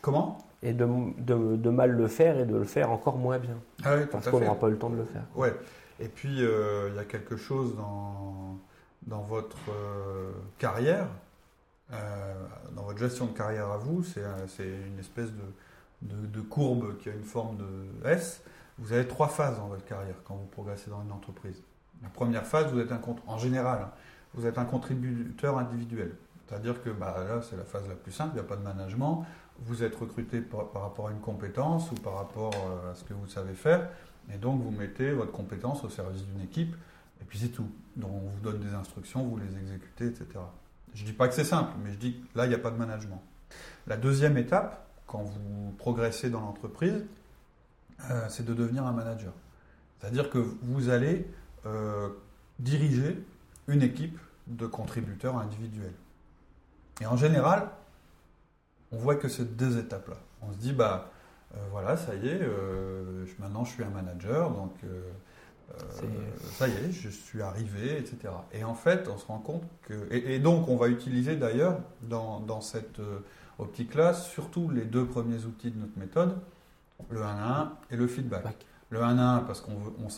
Comment? 0.00 0.38
Et 0.62 0.72
de, 0.72 0.86
de, 1.18 1.70
mal 1.70 1.90
le 1.90 2.08
faire 2.08 2.38
et 2.38 2.46
de 2.46 2.56
le 2.56 2.64
faire 2.64 2.90
encore 2.90 3.18
moins 3.18 3.38
bien. 3.38 3.56
Ah 3.84 3.96
oui, 3.96 4.06
parce 4.10 4.28
qu'on 4.30 4.40
n'aura 4.40 4.54
pas 4.54 4.68
eu 4.68 4.72
le 4.72 4.78
temps 4.78 4.88
de 4.88 4.96
le 4.96 5.04
faire. 5.04 5.24
Ouais. 5.34 5.54
Et 6.00 6.08
puis, 6.08 6.42
euh, 6.42 6.88
il 6.90 6.96
y 6.96 6.98
a 6.98 7.04
quelque 7.04 7.36
chose 7.36 7.76
dans, 7.76 8.58
dans 9.06 9.20
votre 9.20 9.58
euh, 9.70 10.32
carrière, 10.58 11.08
euh, 11.92 12.34
dans 12.74 12.82
votre 12.82 12.98
gestion 12.98 13.26
de 13.26 13.36
carrière 13.36 13.68
à 13.70 13.76
vous, 13.76 14.02
c'est 14.02 14.22
une 14.64 14.98
espèce 14.98 15.30
de, 15.32 15.42
de, 16.02 16.40
courbe 16.40 16.98
qui 16.98 17.08
a 17.08 17.12
une 17.12 17.24
forme 17.24 17.56
de 17.56 18.08
S. 18.08 18.42
Vous 18.78 18.92
avez 18.92 19.06
trois 19.06 19.28
phases 19.28 19.56
dans 19.58 19.68
votre 19.68 19.84
carrière 19.84 20.16
quand 20.24 20.34
vous 20.34 20.46
progressez 20.46 20.90
dans 20.90 21.02
une 21.02 21.12
entreprise. 21.12 21.62
La 22.02 22.08
première 22.08 22.46
phase, 22.46 22.72
vous 22.72 22.80
êtes 22.80 22.92
un 22.92 23.00
en 23.26 23.38
général, 23.38 23.82
hein, 23.82 23.90
vous 24.34 24.46
êtes 24.46 24.58
un 24.58 24.64
contributeur 24.64 25.58
individuel. 25.58 26.16
C'est-à-dire 26.46 26.82
que 26.82 26.90
bah, 26.90 27.24
là, 27.26 27.40
c'est 27.42 27.56
la 27.56 27.64
phase 27.64 27.88
la 27.88 27.94
plus 27.94 28.12
simple, 28.12 28.32
il 28.32 28.40
n'y 28.40 28.40
a 28.40 28.48
pas 28.48 28.56
de 28.56 28.62
management. 28.62 29.24
Vous 29.60 29.82
êtes 29.82 29.94
recruté 29.94 30.40
par, 30.40 30.68
par, 30.70 30.82
rapport 30.82 31.08
à 31.08 31.12
une 31.12 31.20
compétence 31.20 31.90
ou 31.92 31.94
par 31.94 32.16
rapport 32.16 32.52
à 32.90 32.94
ce 32.94 33.04
que 33.04 33.14
vous 33.14 33.28
savez 33.28 33.54
faire. 33.54 33.88
Et 34.32 34.38
donc, 34.38 34.62
vous 34.62 34.70
mettez 34.70 35.12
votre 35.12 35.32
compétence 35.32 35.84
au 35.84 35.88
service 35.88 36.24
d'une 36.24 36.40
équipe, 36.40 36.74
et 37.20 37.24
puis 37.24 37.38
c'est 37.38 37.48
tout. 37.48 37.68
Donc, 37.96 38.10
on 38.12 38.28
vous 38.28 38.40
donne 38.40 38.60
des 38.60 38.74
instructions, 38.74 39.22
vous 39.22 39.38
les 39.38 39.56
exécutez, 39.56 40.06
etc. 40.06 40.26
Je 40.94 41.02
ne 41.02 41.06
dis 41.06 41.12
pas 41.12 41.28
que 41.28 41.34
c'est 41.34 41.44
simple, 41.44 41.72
mais 41.82 41.92
je 41.92 41.98
dis 41.98 42.20
que 42.20 42.38
là, 42.38 42.46
il 42.46 42.48
n'y 42.48 42.54
a 42.54 42.58
pas 42.58 42.70
de 42.70 42.76
management. 42.76 43.22
La 43.86 43.96
deuxième 43.96 44.36
étape, 44.36 44.86
quand 45.14 45.22
vous 45.22 45.72
progressez 45.78 46.28
dans 46.28 46.40
l'entreprise, 46.40 47.04
euh, 48.10 48.26
c'est 48.28 48.44
de 48.44 48.52
devenir 48.52 48.84
un 48.84 48.90
manager. 48.90 49.32
C'est-à-dire 50.00 50.28
que 50.28 50.38
vous 50.38 50.88
allez 50.88 51.24
euh, 51.66 52.08
diriger 52.58 53.24
une 53.68 53.82
équipe 53.82 54.18
de 54.48 54.66
contributeurs 54.66 55.38
individuels. 55.38 55.94
Et 57.00 57.06
en 57.06 57.16
général, 57.16 57.68
on 58.90 58.96
voit 58.96 59.14
que 59.14 59.28
c'est 59.28 59.56
deux 59.56 59.78
étapes-là. 59.78 60.16
On 60.42 60.52
se 60.52 60.58
dit, 60.58 60.72
bah, 60.72 61.12
euh, 61.54 61.58
voilà, 61.70 61.96
ça 61.96 62.16
y 62.16 62.26
est, 62.26 62.40
maintenant 63.38 63.64
je 63.64 63.70
suis 63.70 63.84
un 63.84 63.90
manager, 63.90 64.50
donc 64.50 64.72
ça 66.50 66.66
y 66.66 66.72
est, 66.72 66.90
je 66.90 67.08
suis 67.08 67.40
arrivé, 67.40 67.98
etc. 67.98 68.34
Et 68.52 68.64
en 68.64 68.74
fait, 68.74 69.08
on 69.08 69.16
se 69.16 69.26
rend 69.26 69.38
compte 69.38 69.62
que. 69.82 70.12
Et, 70.12 70.40
donc, 70.40 70.68
on 70.68 70.76
va 70.76 70.88
utiliser 70.88 71.36
d'ailleurs 71.36 71.78
dans, 72.02 72.40
dans, 72.40 72.60
cette 72.60 73.00
optique-là, 73.58 74.14
surtout 74.14 74.70
les 74.70 74.84
deux 74.84 75.04
premiers 75.04 75.44
outils 75.44 75.70
de 75.70 75.78
notre 75.78 75.98
méthode, 75.98 76.36
le 77.10 77.22
1 77.22 77.26
à 77.26 77.60
1 77.60 77.72
et 77.90 77.96
le 77.96 78.06
feedback. 78.06 78.66
Le 78.90 79.02
1 79.02 79.18
à 79.18 79.36
1, 79.36 79.38
parce 79.40 79.60
qu'on 79.60 79.76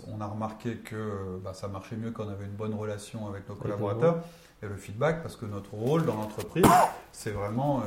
on, 0.08 0.20
a 0.20 0.26
remarqué 0.26 0.76
que 0.76 1.38
bah, 1.42 1.54
ça 1.54 1.68
marchait 1.68 1.96
mieux 1.96 2.10
quand 2.10 2.24
on 2.24 2.30
avait 2.30 2.44
une 2.44 2.56
bonne 2.56 2.74
relation 2.74 3.26
avec 3.28 3.48
nos 3.48 3.54
collaborateurs. 3.54 4.22
Et 4.62 4.66
le 4.66 4.76
feedback, 4.76 5.22
parce 5.22 5.36
que 5.36 5.46
notre 5.46 5.74
rôle 5.74 6.04
dans 6.04 6.16
l'entreprise, 6.16 6.66
c'est 7.12 7.30
vraiment 7.30 7.82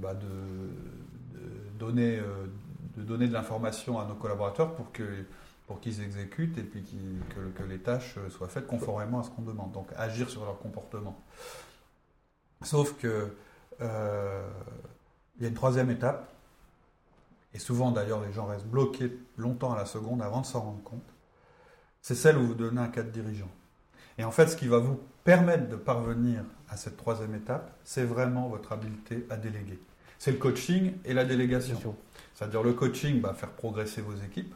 bah, 0.00 0.14
de, 0.14 0.26
donner, 1.78 2.18
euh, 2.18 2.46
de 2.96 3.02
donner 3.02 3.28
de 3.28 3.32
l'information 3.32 3.98
à 4.00 4.04
nos 4.04 4.14
collaborateurs 4.14 4.74
pour 4.74 4.92
que 4.92 5.02
pour 5.66 5.80
qu'ils 5.80 6.02
exécutent 6.02 6.58
et 6.58 6.62
puis 6.62 6.84
que, 7.30 7.58
que, 7.58 7.66
les 7.66 7.78
tâches 7.78 8.16
soient 8.28 8.48
faites 8.48 8.66
conformément 8.66 9.20
à 9.20 9.22
ce 9.22 9.30
qu'on 9.30 9.40
demande. 9.40 9.72
Donc 9.72 9.86
agir 9.96 10.28
sur 10.28 10.44
leur 10.44 10.58
comportement. 10.58 11.18
Sauf 12.62 12.98
que 12.98 13.34
euh, 13.80 14.48
il 15.36 15.42
y 15.42 15.46
a 15.46 15.48
une 15.48 15.54
troisième 15.54 15.90
étape, 15.90 16.28
et 17.52 17.58
souvent 17.58 17.90
d'ailleurs 17.90 18.20
les 18.20 18.32
gens 18.32 18.46
restent 18.46 18.66
bloqués 18.66 19.16
longtemps 19.36 19.72
à 19.72 19.76
la 19.76 19.86
seconde 19.86 20.22
avant 20.22 20.40
de 20.40 20.46
s'en 20.46 20.60
rendre 20.60 20.82
compte, 20.82 21.02
c'est 22.02 22.14
celle 22.14 22.36
où 22.36 22.46
vous 22.46 22.54
donnez 22.54 22.80
un 22.80 22.88
cadre 22.88 23.10
dirigeant. 23.10 23.50
Et 24.18 24.24
en 24.24 24.30
fait, 24.30 24.48
ce 24.48 24.56
qui 24.56 24.68
va 24.68 24.78
vous 24.78 25.00
permettre 25.24 25.68
de 25.68 25.76
parvenir 25.76 26.44
à 26.68 26.76
cette 26.76 26.96
troisième 26.96 27.34
étape, 27.34 27.72
c'est 27.82 28.04
vraiment 28.04 28.48
votre 28.48 28.72
habileté 28.72 29.26
à 29.30 29.36
déléguer 29.36 29.80
c'est 30.24 30.32
le 30.32 30.38
coaching 30.38 30.94
et 31.04 31.12
la 31.12 31.26
délégation. 31.26 31.94
C'est-à-dire 32.34 32.62
le 32.62 32.72
coaching, 32.72 33.20
va 33.20 33.34
faire 33.34 33.50
progresser 33.50 34.00
vos 34.00 34.14
équipes, 34.16 34.54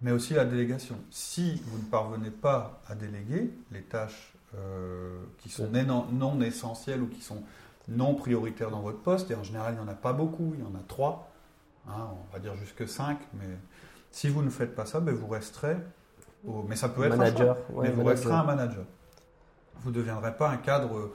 mais 0.00 0.12
aussi 0.12 0.34
la 0.34 0.44
délégation. 0.44 0.96
Si 1.10 1.60
vous 1.66 1.78
ne 1.78 1.90
parvenez 1.90 2.30
pas 2.30 2.80
à 2.86 2.94
déléguer 2.94 3.50
les 3.72 3.82
tâches 3.82 4.32
euh, 4.54 5.18
qui 5.38 5.48
sont 5.48 5.68
non, 5.72 6.40
essentielles 6.40 7.02
ou 7.02 7.08
qui 7.08 7.20
sont 7.20 7.42
non 7.90 8.14
prioritaires 8.14 8.70
dans 8.70 8.80
votre 8.80 9.00
poste, 9.00 9.30
et 9.30 9.34
en 9.34 9.42
général 9.42 9.74
il 9.74 9.82
n'y 9.82 9.88
en 9.88 9.92
a 9.92 9.96
pas 9.96 10.12
beaucoup, 10.12 10.52
il 10.54 10.60
y 10.60 10.62
en 10.62 10.74
a 10.74 10.82
trois, 10.86 11.30
hein, 11.88 12.08
on 12.12 12.32
va 12.32 12.38
dire 12.38 12.54
jusque 12.54 12.88
cinq, 12.88 13.18
mais 13.34 13.56
si 14.10 14.28
vous 14.28 14.42
ne 14.42 14.50
faites 14.50 14.74
pas 14.74 14.86
ça, 14.86 15.00
ben 15.00 15.14
vous 15.14 15.26
resterez, 15.26 15.76
au, 16.46 16.64
mais 16.68 16.76
ça 16.76 16.88
peut 16.88 17.04
être 17.04 17.16
manager, 17.16 17.56
un 17.76 17.82
mais 17.82 17.90
vous 17.90 18.04
resterez 18.04 18.34
un 18.34 18.44
manager. 18.44 18.84
Vous 19.82 19.90
ne 19.90 19.94
deviendrez 19.94 20.36
pas 20.36 20.50
un 20.50 20.58
cadre 20.58 21.10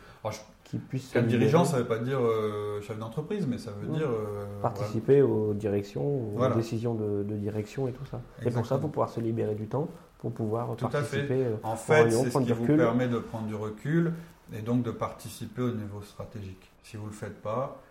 qui 0.64 0.78
puisse. 0.78 1.12
Quel 1.14 1.28
dirigeant, 1.28 1.64
ça 1.64 1.78
ne 1.78 1.84
veut 1.84 1.88
pas 1.88 2.00
dire 2.00 2.20
euh, 2.20 2.82
chef 2.82 2.98
d'entreprise, 2.98 3.48
mais 3.48 3.58
ça 3.58 3.72
veut 3.72 3.88
dire. 3.96 4.10
Euh, 4.10 4.62
Participer 4.62 5.22
aux 5.22 5.54
directions, 5.54 6.36
aux 6.36 6.54
décisions 6.56 6.96
de, 6.96 7.24
direction 7.24 7.88
et 7.88 7.92
tout 7.92 8.06
ça. 8.06 8.22
Et 8.44 8.52
pour 8.52 8.66
ça, 8.66 8.78
pour 8.78 8.90
pouvoir 8.90 9.10
se 9.10 9.20
libérer 9.20 9.56
du 9.56 9.68
temps, 9.68 9.88
pour 10.18 10.32
pouvoir 10.32 10.76
tout 10.76 10.88
participer. 10.88 11.24
À 11.24 11.28
fait. 11.28 11.34
Euh, 11.34 11.56
en 11.64 11.76
fait, 11.76 12.10
c'est 12.10 12.30
ce 12.30 12.38
qui 12.40 12.52
vous 12.54 12.66
permet 12.66 13.08
de 13.08 13.20
prendre 13.20 13.46
du 13.46 13.56
recul 13.56 14.14
et 14.54 14.62
donc 14.62 14.84
de 14.84 14.92
participer 14.92 15.62
au 15.62 15.72
niveau 15.72 16.02
stratégique. 16.02 16.72
Si 16.84 16.98
vous 16.98 17.06
ne 17.06 17.10
le 17.10 17.16
faites 17.16 17.42
pas, 17.42 17.82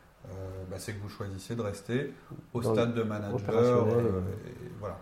bah, 0.70 0.76
c'est 0.78 0.94
que 0.94 1.02
vous 1.02 1.08
choisissez 1.08 1.54
de 1.54 1.62
rester 1.62 2.12
au 2.52 2.62
stade 2.62 2.94
de 2.94 3.02
manager. 3.02 3.86
voilà. 4.78 4.98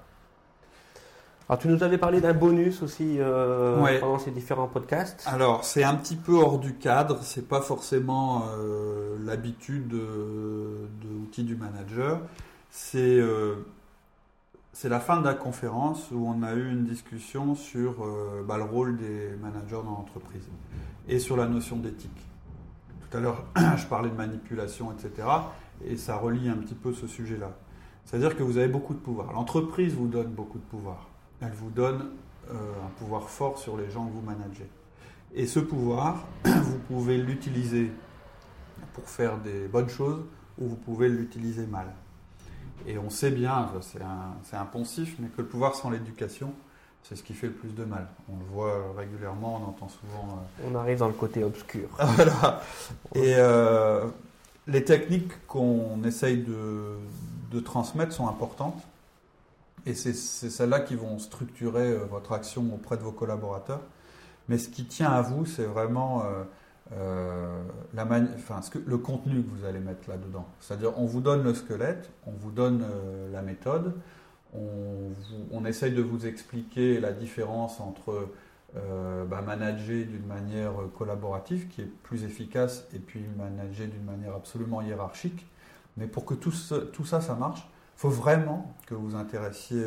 Alors, 1.48 1.60
tu 1.60 1.68
nous 1.68 1.82
avais 1.82 1.98
parlé 1.98 2.20
d'un 2.20 2.32
bonus 2.32 2.82
aussi 2.82 3.16
euh, 3.18 4.00
pendant 4.00 4.18
ces 4.18 4.30
différents 4.30 4.68
podcasts. 4.68 5.24
Alors, 5.26 5.64
c'est 5.64 5.84
un 5.84 5.94
petit 5.96 6.16
peu 6.16 6.34
hors 6.34 6.58
du 6.58 6.74
cadre. 6.76 7.18
C'est 7.22 7.46
pas 7.46 7.60
forcément 7.60 8.44
euh, 8.56 9.16
l'habitude 9.22 9.88
de, 9.88 10.88
l'outil 11.04 11.44
du 11.44 11.56
manager. 11.56 12.20
C'est 12.70 13.18
euh, 13.20 13.56
c'est 14.72 14.88
la 14.88 15.00
fin 15.00 15.20
de 15.20 15.26
la 15.26 15.34
conférence 15.34 16.10
où 16.10 16.26
on 16.26 16.42
a 16.42 16.54
eu 16.54 16.70
une 16.70 16.84
discussion 16.84 17.54
sur 17.54 18.02
euh, 18.02 18.42
bah, 18.46 18.56
le 18.56 18.64
rôle 18.64 18.96
des 18.96 19.36
managers 19.42 19.82
dans 19.84 19.92
l'entreprise 19.92 20.48
et 21.08 21.18
sur 21.18 21.36
la 21.36 21.46
notion 21.46 21.76
d'éthique. 21.76 22.10
Tout 23.10 23.16
à 23.16 23.20
l'heure, 23.20 23.44
je 23.76 23.86
parlais 23.86 24.10
de 24.10 24.14
manipulation, 24.14 24.92
etc. 24.92 25.28
Et 25.84 25.96
ça 25.96 26.16
relie 26.16 26.48
un 26.48 26.56
petit 26.56 26.74
peu 26.74 26.92
ce 26.92 27.06
sujet-là. 27.06 27.52
C'est-à-dire 28.04 28.36
que 28.36 28.42
vous 28.42 28.58
avez 28.58 28.68
beaucoup 28.68 28.94
de 28.94 28.98
pouvoir. 28.98 29.32
L'entreprise 29.32 29.94
vous 29.94 30.08
donne 30.08 30.28
beaucoup 30.28 30.58
de 30.58 30.64
pouvoir. 30.64 31.08
Elle 31.40 31.52
vous 31.52 31.70
donne 31.70 32.10
euh, 32.50 32.54
un 32.84 32.90
pouvoir 32.98 33.28
fort 33.28 33.58
sur 33.58 33.76
les 33.76 33.90
gens 33.90 34.06
que 34.06 34.12
vous 34.12 34.22
managez. 34.22 34.68
Et 35.34 35.46
ce 35.46 35.60
pouvoir, 35.60 36.26
vous 36.44 36.78
pouvez 36.88 37.18
l'utiliser 37.18 37.90
pour 38.92 39.08
faire 39.08 39.38
des 39.38 39.68
bonnes 39.68 39.88
choses 39.88 40.22
ou 40.58 40.68
vous 40.68 40.76
pouvez 40.76 41.08
l'utiliser 41.08 41.66
mal. 41.66 41.86
Et 42.86 42.98
on 42.98 43.10
sait 43.10 43.30
bien, 43.30 43.70
c'est 43.80 44.56
un, 44.56 44.64
poncif, 44.64 45.16
mais 45.18 45.28
que 45.28 45.42
le 45.42 45.46
pouvoir 45.46 45.74
sans 45.74 45.90
l'éducation, 45.90 46.52
c'est 47.02 47.16
ce 47.16 47.22
qui 47.22 47.34
fait 47.34 47.48
le 47.48 47.52
plus 47.52 47.74
de 47.74 47.84
mal. 47.84 48.06
On 48.32 48.38
le 48.38 48.44
voit 48.44 48.94
régulièrement, 48.96 49.60
on 49.62 49.68
entend 49.68 49.88
souvent. 49.88 50.38
Euh, 50.60 50.70
on 50.70 50.74
arrive 50.76 50.98
dans 50.98 51.08
le 51.08 51.14
côté 51.14 51.42
obscur. 51.42 51.88
voilà. 51.98 52.62
Et 53.14 53.34
euh, 53.36 54.06
les 54.66 54.84
techniques 54.84 55.46
qu'on 55.46 56.02
essaye 56.04 56.38
de, 56.38 56.96
de, 57.50 57.60
transmettre 57.60 58.12
sont 58.12 58.28
importantes. 58.28 58.80
Et 59.84 59.94
c'est 59.94 60.14
celles-là 60.14 60.80
qui 60.80 60.94
vont 60.94 61.18
structurer 61.18 61.90
euh, 61.90 62.04
votre 62.08 62.32
action 62.32 62.62
auprès 62.72 62.96
de 62.96 63.02
vos 63.02 63.10
collaborateurs. 63.10 63.80
Mais 64.48 64.58
ce 64.58 64.68
qui 64.68 64.84
tient 64.84 65.10
à 65.10 65.22
vous, 65.22 65.44
c'est 65.44 65.64
vraiment 65.64 66.24
euh, 66.92 67.62
la 67.94 68.06
enfin, 68.36 68.60
ce 68.62 68.70
que, 68.70 68.78
le 68.78 68.98
contenu 68.98 69.42
que 69.42 69.50
vous 69.50 69.64
allez 69.64 69.78
mettre 69.78 70.08
là-dedans. 70.08 70.46
C'est-à-dire, 70.60 70.98
on 70.98 71.04
vous 71.04 71.20
donne 71.20 71.42
le 71.42 71.54
squelette, 71.54 72.10
on 72.26 72.32
vous 72.32 72.50
donne 72.50 72.84
la 73.32 73.40
méthode, 73.40 73.94
on, 74.54 75.64
essaye 75.64 75.92
de 75.92 76.02
vous 76.02 76.26
expliquer 76.26 76.98
la 77.00 77.12
différence 77.12 77.80
entre 77.80 78.28
euh, 78.76 79.24
bah, 79.24 79.40
manager 79.40 80.04
d'une 80.06 80.26
manière 80.26 80.72
collaborative, 80.98 81.68
qui 81.68 81.82
est 81.82 81.90
plus 82.02 82.24
efficace, 82.24 82.86
et 82.94 82.98
puis 82.98 83.20
manager 83.38 83.86
d'une 83.86 84.04
manière 84.04 84.34
absolument 84.34 84.82
hiérarchique. 84.82 85.46
Mais 85.96 86.06
pour 86.06 86.24
que 86.24 86.34
tout, 86.34 86.50
ça, 86.50 87.20
ça 87.20 87.34
marche, 87.34 87.60
il 87.60 88.00
faut 88.00 88.10
vraiment 88.10 88.74
que 88.86 88.94
vous 88.94 89.14
intéressiez 89.14 89.84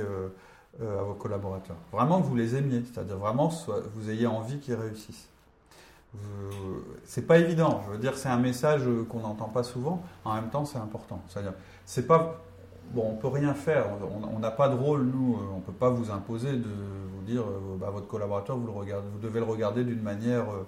à 0.80 1.04
vos 1.04 1.16
collaborateurs. 1.16 1.78
Vraiment 1.92 2.22
que 2.22 2.28
vous 2.28 2.36
les 2.36 2.56
aimiez, 2.56 2.84
c'est-à-dire 2.86 3.18
vraiment 3.18 3.50
que 3.50 3.90
vous 3.96 4.10
ayez 4.10 4.28
envie 4.28 4.60
qu'ils 4.60 4.76
réussissent 4.76 5.28
c'est 7.06 7.28
pas 7.28 7.38
évident. 7.38 7.82
Je 7.86 7.92
veux 7.94 7.98
dire, 7.98 8.18
c'est 8.18 8.30
un 8.30 8.38
message 8.38 8.84
qu'on 9.10 9.20
n'entend 9.20 9.50
pas 9.50 9.64
souvent. 9.64 10.04
En 10.24 10.36
même 10.36 10.50
temps, 10.50 10.66
c'est 10.66 10.78
important. 10.78 11.22
C'est-à-dire, 11.30 11.54
c'est 11.86 12.08
pas 12.08 12.42
bon, 12.94 13.10
on 13.12 13.16
peut 13.16 13.28
rien 13.28 13.54
faire. 13.54 13.86
On 14.34 14.40
n'a 14.40 14.52
pas 14.52 14.70
de 14.70 14.76
rôle 14.76 15.06
nous. 15.06 15.40
On 15.56 15.60
peut 15.60 15.72
pas 15.72 15.90
vous 15.90 16.12
imposer 16.12 16.54
de 16.54 16.64
vous 16.64 17.24
dire, 17.26 17.44
euh, 17.44 17.78
bah, 17.80 17.90
votre 17.90 18.08
collaborateur, 18.08 18.58
vous 18.58 18.68
le 18.68 18.74
regardez, 18.74 19.08
vous 19.12 19.20
devez 19.20 19.40
le 19.40 19.46
regarder 19.46 19.84
d'une 19.84 20.02
manière 20.02 20.50
euh, 20.50 20.68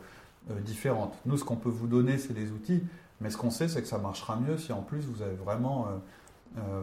euh, 0.51 0.59
différente. 0.59 1.13
Nous, 1.25 1.37
ce 1.37 1.43
qu'on 1.43 1.55
peut 1.55 1.69
vous 1.69 1.87
donner, 1.87 2.17
c'est 2.17 2.33
des 2.33 2.51
outils. 2.51 2.83
Mais 3.21 3.29
ce 3.29 3.37
qu'on 3.37 3.49
sait, 3.49 3.67
c'est 3.67 3.81
que 3.81 3.87
ça 3.87 3.97
marchera 3.97 4.35
mieux 4.35 4.57
si 4.57 4.71
en 4.71 4.81
plus 4.81 5.01
vous 5.01 5.23
avez 5.23 5.33
vraiment, 5.33 5.87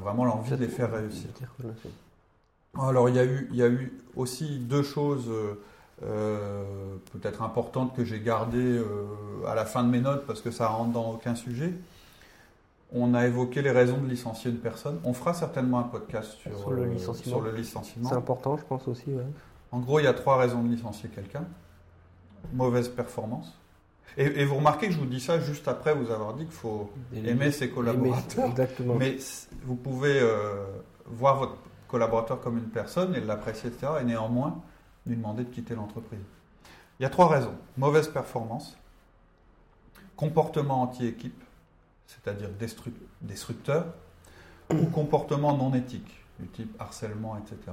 vraiment 0.02 0.24
l'envie 0.24 0.50
de 0.50 0.56
les 0.56 0.66
faire 0.66 0.90
réussir. 0.90 1.30
Alors, 2.76 3.08
il 3.08 3.14
y 3.14 3.20
a 3.20 3.24
eu, 3.24 3.46
il 3.52 3.56
y 3.56 3.62
a 3.62 3.68
eu 3.68 3.92
aussi 4.16 4.58
deux 4.58 4.82
choses. 4.82 5.30
Peut-être 7.12 7.42
importante 7.42 7.94
que 7.94 8.04
j'ai 8.04 8.20
gardée 8.20 8.58
euh, 8.58 9.46
à 9.46 9.54
la 9.54 9.64
fin 9.64 9.84
de 9.84 9.88
mes 9.88 10.00
notes 10.00 10.26
parce 10.26 10.40
que 10.40 10.50
ça 10.50 10.66
rentre 10.66 10.92
dans 10.92 11.12
aucun 11.12 11.34
sujet. 11.34 11.72
On 12.94 13.12
a 13.14 13.26
évoqué 13.26 13.60
les 13.60 13.72
raisons 13.72 13.98
de 13.98 14.08
licencier 14.08 14.50
une 14.50 14.58
personne. 14.58 15.00
On 15.04 15.12
fera 15.12 15.34
certainement 15.34 15.80
un 15.80 15.84
podcast 15.84 16.32
sur, 16.38 16.70
le, 16.70 16.82
euh, 16.82 17.52
licenciement. 17.52 18.08
C'est 18.08 18.14
important, 18.14 18.56
je 18.56 18.64
pense 18.64 18.86
aussi. 18.86 19.10
En 19.72 19.80
gros, 19.80 19.98
il 19.98 20.04
y 20.04 20.06
a 20.06 20.14
trois 20.14 20.38
raisons 20.38 20.62
de 20.62 20.68
licencier 20.68 21.08
quelqu'un. 21.08 21.44
Mauvaise 22.52 22.88
performance. 22.88 23.58
Et, 24.16 24.44
vous 24.44 24.56
remarquez 24.56 24.86
que 24.86 24.92
je 24.92 24.98
vous 24.98 25.06
dis 25.06 25.18
ça 25.18 25.40
juste 25.40 25.66
après 25.66 25.92
vous 25.92 26.12
avoir 26.12 26.34
dit 26.34 26.44
qu'il 26.44 26.54
faut 26.54 26.88
aimer 27.12 27.50
ses 27.50 27.68
collaborateurs. 27.68 28.46
exactement. 28.46 28.94
Mais 28.94 29.16
vous 29.64 29.74
pouvez 29.74 30.22
voir 31.06 31.38
votre 31.38 31.56
collaborateur 31.88 32.40
comme 32.40 32.58
une 32.58 32.70
personne 32.70 33.14
et 33.16 33.20
l'apprécier, 33.20 33.70
etc. 33.70 33.94
Et 34.00 34.04
néanmoins, 34.04 34.62
lui 35.06 35.16
demander 35.16 35.44
de 35.44 35.50
quitter 35.50 35.74
l'entreprise. 35.74 36.20
Il 36.98 37.02
y 37.02 37.06
a 37.06 37.10
trois 37.10 37.28
raisons. 37.28 37.54
Mauvaise 37.76 38.08
performance, 38.08 38.76
comportement 40.16 40.82
anti-équipe, 40.82 41.42
c'est-à-dire 42.06 42.48
destructeur, 43.20 43.86
ou 44.72 44.86
comportement 44.92 45.56
non 45.56 45.74
éthique, 45.74 46.24
du 46.38 46.48
type 46.48 46.74
harcèlement, 46.80 47.36
etc. 47.38 47.72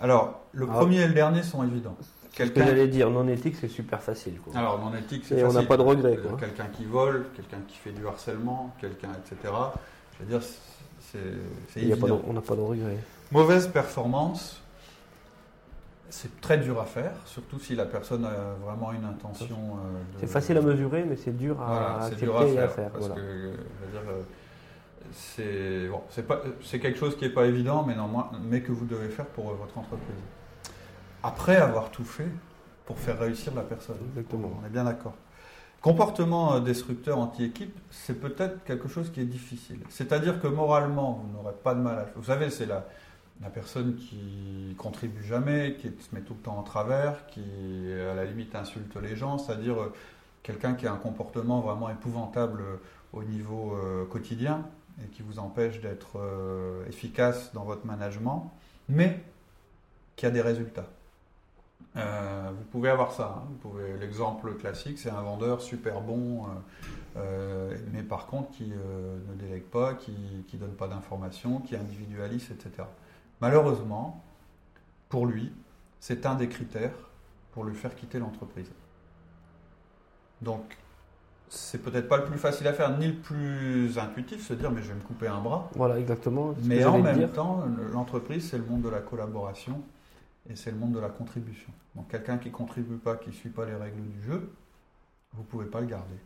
Alors, 0.00 0.40
le 0.52 0.66
ah. 0.70 0.74
premier 0.74 1.00
et 1.02 1.08
le 1.08 1.14
dernier 1.14 1.42
sont 1.42 1.62
évidents. 1.62 1.96
Ce 2.36 2.42
que 2.42 2.64
j'allais 2.64 2.88
dire, 2.88 3.10
non 3.10 3.28
éthique, 3.28 3.54
c'est 3.60 3.68
super 3.68 4.02
facile. 4.02 4.34
Alors, 4.54 4.80
non 4.80 4.96
éthique, 4.96 5.22
c'est 5.24 5.40
facile. 5.40 5.56
on 5.56 5.60
n'a 5.60 5.66
pas 5.66 5.76
de 5.76 5.82
regret. 5.82 6.18
Euh, 6.18 6.36
quelqu'un 6.36 6.66
qui 6.66 6.84
vole, 6.84 7.26
quelqu'un 7.36 7.60
qui 7.68 7.76
fait 7.76 7.92
du 7.92 8.06
harcèlement, 8.06 8.74
quelqu'un, 8.80 9.10
etc. 9.12 9.54
Je 10.14 10.24
veux 10.24 10.28
dire, 10.28 10.42
c'est, 11.00 11.80
évident. 11.80 12.20
on 12.26 12.32
n'a 12.32 12.40
pas 12.40 12.56
de 12.56 12.60
regret. 12.60 12.98
Mauvaise 13.30 13.68
performance, 13.68 14.60
c'est 16.10 16.40
très 16.40 16.58
dur 16.58 16.80
à 16.80 16.84
faire, 16.84 17.12
surtout 17.24 17.58
si 17.58 17.74
la 17.74 17.86
personne 17.86 18.24
a 18.24 18.54
vraiment 18.64 18.92
une 18.92 19.04
intention. 19.04 19.56
Euh, 19.56 20.00
c'est 20.20 20.26
facile 20.26 20.56
à 20.58 20.60
mesurer, 20.60 21.04
mais 21.04 21.16
c'est 21.16 21.36
dur 21.36 21.60
à 21.60 22.04
accepter 22.04 22.52
et 22.52 22.58
à 22.58 22.68
faire. 22.68 22.90
Parce 22.90 23.08
que, 23.08 23.20
euh, 23.20 24.22
c'est 26.62 26.78
quelque 26.78 26.98
chose 26.98 27.16
qui 27.16 27.24
n'est 27.24 27.30
pas 27.30 27.46
évident, 27.46 27.84
mais, 27.84 27.96
mais 28.42 28.60
que 28.60 28.72
vous 28.72 28.86
devez 28.86 29.08
faire 29.08 29.26
pour 29.26 29.50
euh, 29.50 29.54
votre 29.54 29.76
entreprise. 29.78 30.22
Après 31.22 31.56
avoir 31.56 31.90
tout 31.90 32.04
fait 32.04 32.28
pour 32.86 32.98
faire 32.98 33.18
réussir 33.18 33.54
la 33.54 33.62
personne. 33.62 33.96
Exactement. 34.10 34.52
On 34.62 34.66
est 34.66 34.70
bien 34.70 34.84
d'accord. 34.84 35.14
Comportement 35.80 36.60
destructeur 36.60 37.18
anti-équipe, 37.18 37.78
c'est 37.90 38.20
peut-être 38.20 38.64
quelque 38.64 38.88
chose 38.88 39.10
qui 39.10 39.20
est 39.20 39.26
difficile. 39.26 39.80
C'est-à-dire 39.88 40.40
que 40.40 40.46
moralement, 40.46 41.22
vous 41.22 41.36
n'aurez 41.36 41.54
pas 41.62 41.74
de 41.74 41.80
mal 41.80 41.98
à 41.98 42.06
Vous 42.16 42.24
savez, 42.24 42.50
c'est 42.50 42.66
la, 42.66 42.86
la 43.42 43.50
personne 43.50 43.96
qui 43.96 44.74
contribue 44.78 45.22
jamais, 45.24 45.76
qui 45.78 45.88
se 45.88 46.14
met 46.14 46.20
tout 46.20 46.34
le 46.34 46.40
temps 46.40 46.56
en 46.56 46.62
travers, 46.62 47.26
qui 47.26 47.42
à 48.10 48.14
la 48.14 48.24
limite 48.24 48.54
insulte 48.54 48.96
les 48.96 49.16
gens, 49.16 49.38
c'est-à-dire 49.38 49.80
euh, 49.80 49.92
quelqu'un 50.42 50.74
qui 50.74 50.86
a 50.86 50.92
un 50.92 50.96
comportement 50.96 51.60
vraiment 51.60 51.90
épouvantable 51.90 52.62
euh, 52.62 52.76
au 53.12 53.24
niveau 53.24 53.74
euh, 53.74 54.04
quotidien 54.06 54.64
et 55.02 55.08
qui 55.08 55.22
vous 55.22 55.40
empêche 55.40 55.80
d'être 55.80 56.20
efficace 56.88 57.52
dans 57.52 57.64
votre 57.64 57.84
management, 57.84 58.52
mais 58.88 59.20
qui 60.14 60.24
a 60.24 60.30
des 60.30 60.40
résultats. 60.40 60.86
vous 61.96 62.64
pouvez 62.70 62.90
avoir 62.90 63.10
ça. 63.10 63.42
Hein. 63.42 63.70
L'exemple 63.98 64.54
classique, 64.54 65.00
c'est 65.00 65.10
un 65.10 65.22
vendeur 65.22 65.62
super 65.62 66.00
bon, 66.00 66.46
mais 67.92 68.04
par 68.04 68.26
contre 68.26 68.52
qui 68.52 68.68
ne 68.68 69.34
délègue 69.34 69.64
pas, 69.64 69.94
qui 69.94 70.12
ne 70.52 70.58
donne 70.58 70.76
pas 70.76 70.86
d'informations, 70.86 71.58
qui 71.58 71.74
est 71.74 71.78
individualiste, 71.78 72.52
etc. 72.52 72.84
Malheureusement, 73.40 74.22
pour 75.08 75.26
lui, 75.26 75.52
c'est 76.00 76.26
un 76.26 76.34
des 76.34 76.48
critères 76.48 76.94
pour 77.52 77.64
lui 77.64 77.74
faire 77.74 77.94
quitter 77.94 78.18
l'entreprise. 78.18 78.70
Donc, 80.42 80.76
c'est 81.48 81.78
peut-être 81.78 82.08
pas 82.08 82.16
le 82.16 82.24
plus 82.24 82.38
facile 82.38 82.66
à 82.66 82.72
faire, 82.72 82.98
ni 82.98 83.08
le 83.08 83.14
plus 83.14 83.98
intuitif, 83.98 84.46
se 84.46 84.54
dire 84.54 84.70
mais 84.70 84.82
je 84.82 84.88
vais 84.88 84.94
me 84.94 85.02
couper 85.02 85.28
un 85.28 85.40
bras. 85.40 85.70
Voilà, 85.74 85.98
exactement. 85.98 86.54
Mais 86.64 86.84
en 86.84 86.98
même 86.98 87.30
temps, 87.30 87.64
l'entreprise, 87.92 88.50
c'est 88.50 88.58
le 88.58 88.64
monde 88.64 88.82
de 88.82 88.88
la 88.88 89.00
collaboration 89.00 89.82
et 90.50 90.56
c'est 90.56 90.70
le 90.70 90.76
monde 90.76 90.92
de 90.92 91.00
la 91.00 91.08
contribution. 91.08 91.72
Donc, 91.94 92.08
quelqu'un 92.08 92.38
qui 92.38 92.48
ne 92.48 92.54
contribue 92.54 92.96
pas, 92.96 93.16
qui 93.16 93.30
ne 93.30 93.34
suit 93.34 93.50
pas 93.50 93.64
les 93.64 93.74
règles 93.74 94.02
du 94.02 94.22
jeu, 94.24 94.52
vous 95.32 95.42
ne 95.42 95.46
pouvez 95.46 95.66
pas 95.66 95.80
le 95.80 95.86
garder. 95.86 96.16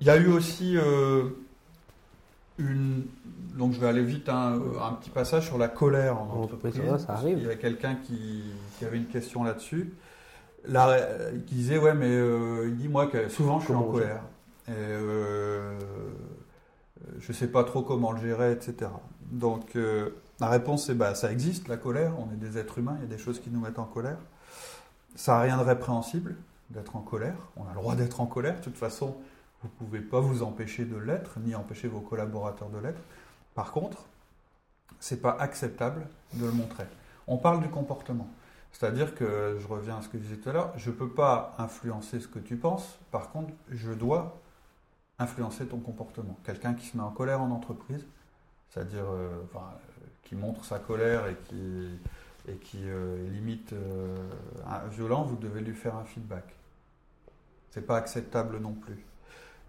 Il 0.00 0.06
y 0.06 0.10
a 0.10 0.16
eu 0.16 0.28
aussi 0.28 0.76
euh, 0.76 1.30
donc 3.56 3.72
je 3.72 3.80
vais 3.80 3.88
aller 3.88 4.04
vite, 4.04 4.28
hein, 4.28 4.60
un 4.82 4.92
petit 4.94 5.10
passage 5.10 5.46
sur 5.46 5.58
la 5.58 5.68
colère 5.68 6.18
en 6.18 6.42
entreprise. 6.42 6.74
Ça, 6.98 7.12
arrive. 7.14 7.38
Il 7.38 7.42
y 7.42 7.46
avait 7.46 7.58
quelqu'un 7.58 7.96
qui, 7.96 8.42
avait 8.84 8.96
une 8.96 9.06
question 9.06 9.44
là-dessus. 9.44 9.92
Là, 10.66 10.98
qui 11.46 11.54
disait, 11.54 11.78
ouais, 11.78 11.94
mais 11.94 12.10
euh, 12.10 12.68
il 12.68 12.76
dit, 12.76 12.88
moi, 12.88 13.06
que 13.06 13.28
souvent 13.28 13.60
je 13.60 13.66
suis 13.66 13.74
en 13.74 13.84
colère. 13.84 14.22
Et, 14.68 14.72
euh, 14.72 15.78
je 17.18 17.32
ne 17.32 17.36
sais 17.36 17.48
pas 17.48 17.64
trop 17.64 17.82
comment 17.82 18.12
le 18.12 18.20
gérer, 18.20 18.52
etc. 18.52 18.90
Donc 19.30 19.76
euh, 19.76 20.10
la 20.40 20.48
réponse, 20.48 20.86
c'est, 20.86 20.94
bah, 20.94 21.14
ça 21.14 21.32
existe, 21.32 21.68
la 21.68 21.76
colère. 21.76 22.12
On 22.18 22.32
est 22.32 22.36
des 22.36 22.58
êtres 22.58 22.78
humains, 22.78 22.96
il 23.00 23.08
y 23.08 23.12
a 23.12 23.16
des 23.16 23.22
choses 23.22 23.40
qui 23.40 23.50
nous 23.50 23.60
mettent 23.60 23.78
en 23.78 23.84
colère. 23.84 24.18
Ça 25.16 25.34
n'a 25.34 25.40
rien 25.40 25.58
de 25.58 25.62
répréhensible 25.62 26.36
d'être 26.70 26.96
en 26.96 27.00
colère. 27.00 27.36
On 27.56 27.64
a 27.64 27.70
le 27.70 27.74
droit 27.74 27.94
d'être 27.94 28.20
en 28.20 28.26
colère. 28.26 28.56
De 28.56 28.64
toute 28.64 28.76
façon, 28.76 29.16
vous 29.62 29.68
ne 29.68 29.72
pouvez 29.86 30.00
pas 30.00 30.20
vous 30.20 30.42
empêcher 30.42 30.84
de 30.84 30.96
l'être, 30.96 31.38
ni 31.40 31.54
empêcher 31.54 31.88
vos 31.88 32.00
collaborateurs 32.00 32.70
de 32.70 32.78
l'être. 32.78 33.00
Par 33.54 33.72
contre, 33.72 34.04
ce 35.00 35.14
n'est 35.14 35.20
pas 35.20 35.36
acceptable 35.38 36.06
de 36.34 36.46
le 36.46 36.52
montrer. 36.52 36.84
On 37.26 37.36
parle 37.36 37.60
du 37.60 37.68
comportement. 37.68 38.28
C'est-à-dire 38.72 39.14
que, 39.14 39.58
je 39.60 39.66
reviens 39.66 39.98
à 39.98 40.02
ce 40.02 40.08
que 40.08 40.18
je 40.18 40.22
disais 40.22 40.36
tout 40.36 40.48
à 40.48 40.52
l'heure, 40.52 40.72
je 40.76 40.90
ne 40.90 40.94
peux 40.94 41.08
pas 41.08 41.54
influencer 41.58 42.20
ce 42.20 42.28
que 42.28 42.38
tu 42.38 42.56
penses, 42.56 42.98
par 43.10 43.30
contre, 43.30 43.52
je 43.68 43.92
dois 43.92 44.40
influencer 45.18 45.66
ton 45.66 45.78
comportement. 45.78 46.38
Quelqu'un 46.44 46.74
qui 46.74 46.86
se 46.86 46.96
met 46.96 47.02
en 47.02 47.10
colère 47.10 47.42
en 47.42 47.50
entreprise, 47.50 48.06
c'est-à-dire 48.70 49.04
qui 50.22 50.36
montre 50.36 50.64
sa 50.64 50.78
colère 50.78 51.26
et 51.26 51.36
qui, 51.48 51.98
et 52.48 52.56
qui 52.56 52.86
est 52.86 53.30
limite 53.30 53.74
violent, 54.90 55.24
vous 55.24 55.36
devez 55.36 55.60
lui 55.60 55.74
faire 55.74 55.96
un 55.96 56.04
feedback. 56.04 56.44
C'est 57.70 57.86
pas 57.86 57.96
acceptable 57.96 58.58
non 58.58 58.72
plus. 58.72 59.04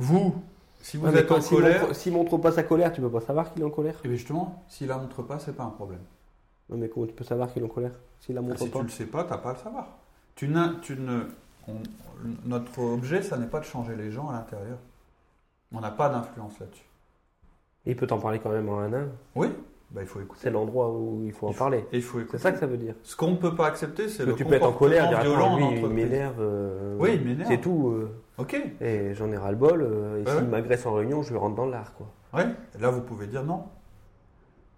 Vous, 0.01 0.33
si 0.81 0.97
vous 0.97 1.07
êtes 1.15 1.31
en 1.31 1.39
colère. 1.39 1.95
S'il 1.95 2.11
montre, 2.11 2.31
montre 2.31 2.41
pas 2.41 2.51
sa 2.51 2.63
colère, 2.63 2.91
tu 2.91 3.01
peux 3.01 3.09
pas 3.09 3.21
savoir 3.21 3.53
qu'il 3.53 3.61
est 3.61 3.65
en 3.65 3.69
colère. 3.69 3.95
Et 4.03 4.09
justement, 4.09 4.63
s'il 4.67 4.87
la 4.87 4.97
montre 4.97 5.21
pas, 5.21 5.37
c'est 5.37 5.55
pas 5.55 5.63
un 5.63 5.69
problème. 5.69 6.01
Non, 6.69 6.77
mais 6.77 6.89
comment 6.89 7.05
tu 7.05 7.13
peux 7.13 7.23
savoir 7.23 7.53
qu'il 7.53 7.61
est 7.61 7.65
en 7.65 7.69
colère 7.69 7.91
S'il 8.19 8.33
la 8.33 8.41
montre 8.41 8.55
ah, 8.55 8.63
si 8.63 8.69
pas. 8.69 8.79
Si 8.79 8.85
tu 8.85 8.91
le 8.91 8.97
sais 8.97 9.05
pas, 9.05 9.23
t'as 9.23 9.37
pas 9.37 9.51
à 9.51 9.53
le 9.53 9.59
savoir. 9.59 9.87
Tu, 10.35 10.51
tu 10.81 10.95
ne, 10.95 11.25
notre 12.45 12.79
objet, 12.79 13.21
ça 13.21 13.37
n'est 13.37 13.45
pas 13.45 13.59
de 13.59 13.65
changer 13.65 13.95
les 13.95 14.11
gens 14.11 14.29
à 14.29 14.33
l'intérieur. 14.33 14.79
On 15.71 15.79
n'a 15.79 15.91
pas 15.91 16.09
d'influence 16.09 16.59
là-dessus. 16.59 16.85
Il 17.85 17.95
peut 17.95 18.07
t'en 18.07 18.19
parler 18.19 18.39
quand 18.39 18.49
même 18.49 18.69
en 18.69 18.79
un 18.79 18.93
an. 18.93 19.05
Oui, 19.35 19.49
bah, 19.91 20.01
il 20.01 20.08
faut 20.08 20.21
écouter. 20.21 20.41
C'est 20.43 20.51
l'endroit 20.51 20.89
où 20.89 21.23
il 21.25 21.34
faut 21.34 21.47
en 21.47 21.54
parler. 21.54 21.86
il 21.91 22.01
faut 22.01 22.19
C'est 22.32 22.38
ça 22.38 22.51
que 22.54 22.60
ça 22.60 22.65
veut 22.65 22.77
dire. 22.77 22.95
Ce 23.04 23.15
qu'on 23.15 23.32
ne 23.32 23.36
peut 23.36 23.56
pas 23.56 23.67
accepter, 23.67 24.08
c'est 24.08 24.25
le 24.25 24.36
tu 24.36 24.45
peux 24.45 24.54
être 24.54 24.65
en 24.65 24.71
colère, 24.71 25.21
violent 25.21 25.58
lui, 25.58 25.80
il 25.80 25.88
m'énerve. 25.88 26.39
Euh, 26.39 26.95
oui, 26.97 27.15
il 27.15 27.27
m'énerve. 27.27 27.49
C'est 27.49 27.60
tout. 27.60 27.89
Euh. 27.89 28.10
ok. 28.38 28.56
Et 28.80 29.13
j'en 29.13 29.30
ai 29.32 29.38
ras 29.38 29.51
le 29.51 29.58
bol. 29.58 29.82
Euh, 29.82 30.21
et 30.21 30.30
s'il 30.30 30.47
m'agresse 30.47 30.86
en 30.86 30.93
réunion, 30.93 31.23
je 31.23 31.32
lui 31.32 31.38
rentre 31.38 31.56
dans 31.56 31.65
l'art, 31.65 31.93
quoi. 31.95 32.08
Oui. 32.34 32.43
Là, 32.80 32.89
vous 32.89 33.01
pouvez 33.01 33.27
dire 33.27 33.43
non. 33.43 33.65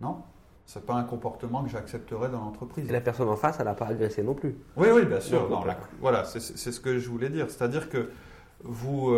Non. 0.02 0.18
C'est 0.66 0.86
pas 0.86 0.96
un 0.96 1.04
comportement 1.04 1.62
que 1.64 1.70
j'accepterais 1.70 2.30
dans 2.30 2.40
l'entreprise. 2.40 2.90
Et 2.90 2.92
la 2.92 3.02
personne 3.02 3.30
en 3.30 3.36
face, 3.36 3.58
elle 3.60 3.66
n'a 3.66 3.76
pas 3.76 3.86
agressé 3.86 4.24
non 4.24 4.34
plus. 4.34 4.56
Oui, 4.78 4.88
oui, 4.92 5.06
bien 5.06 5.20
sûr. 5.20 5.48
voilà, 6.00 6.24
c'est 6.26 6.40
ce 6.40 6.80
que 6.80 6.98
je 6.98 7.10
voulais 7.10 7.30
dire. 7.30 7.52
C'est-à-dire 7.52 7.90
que 7.90 8.10
vous, 8.64 9.14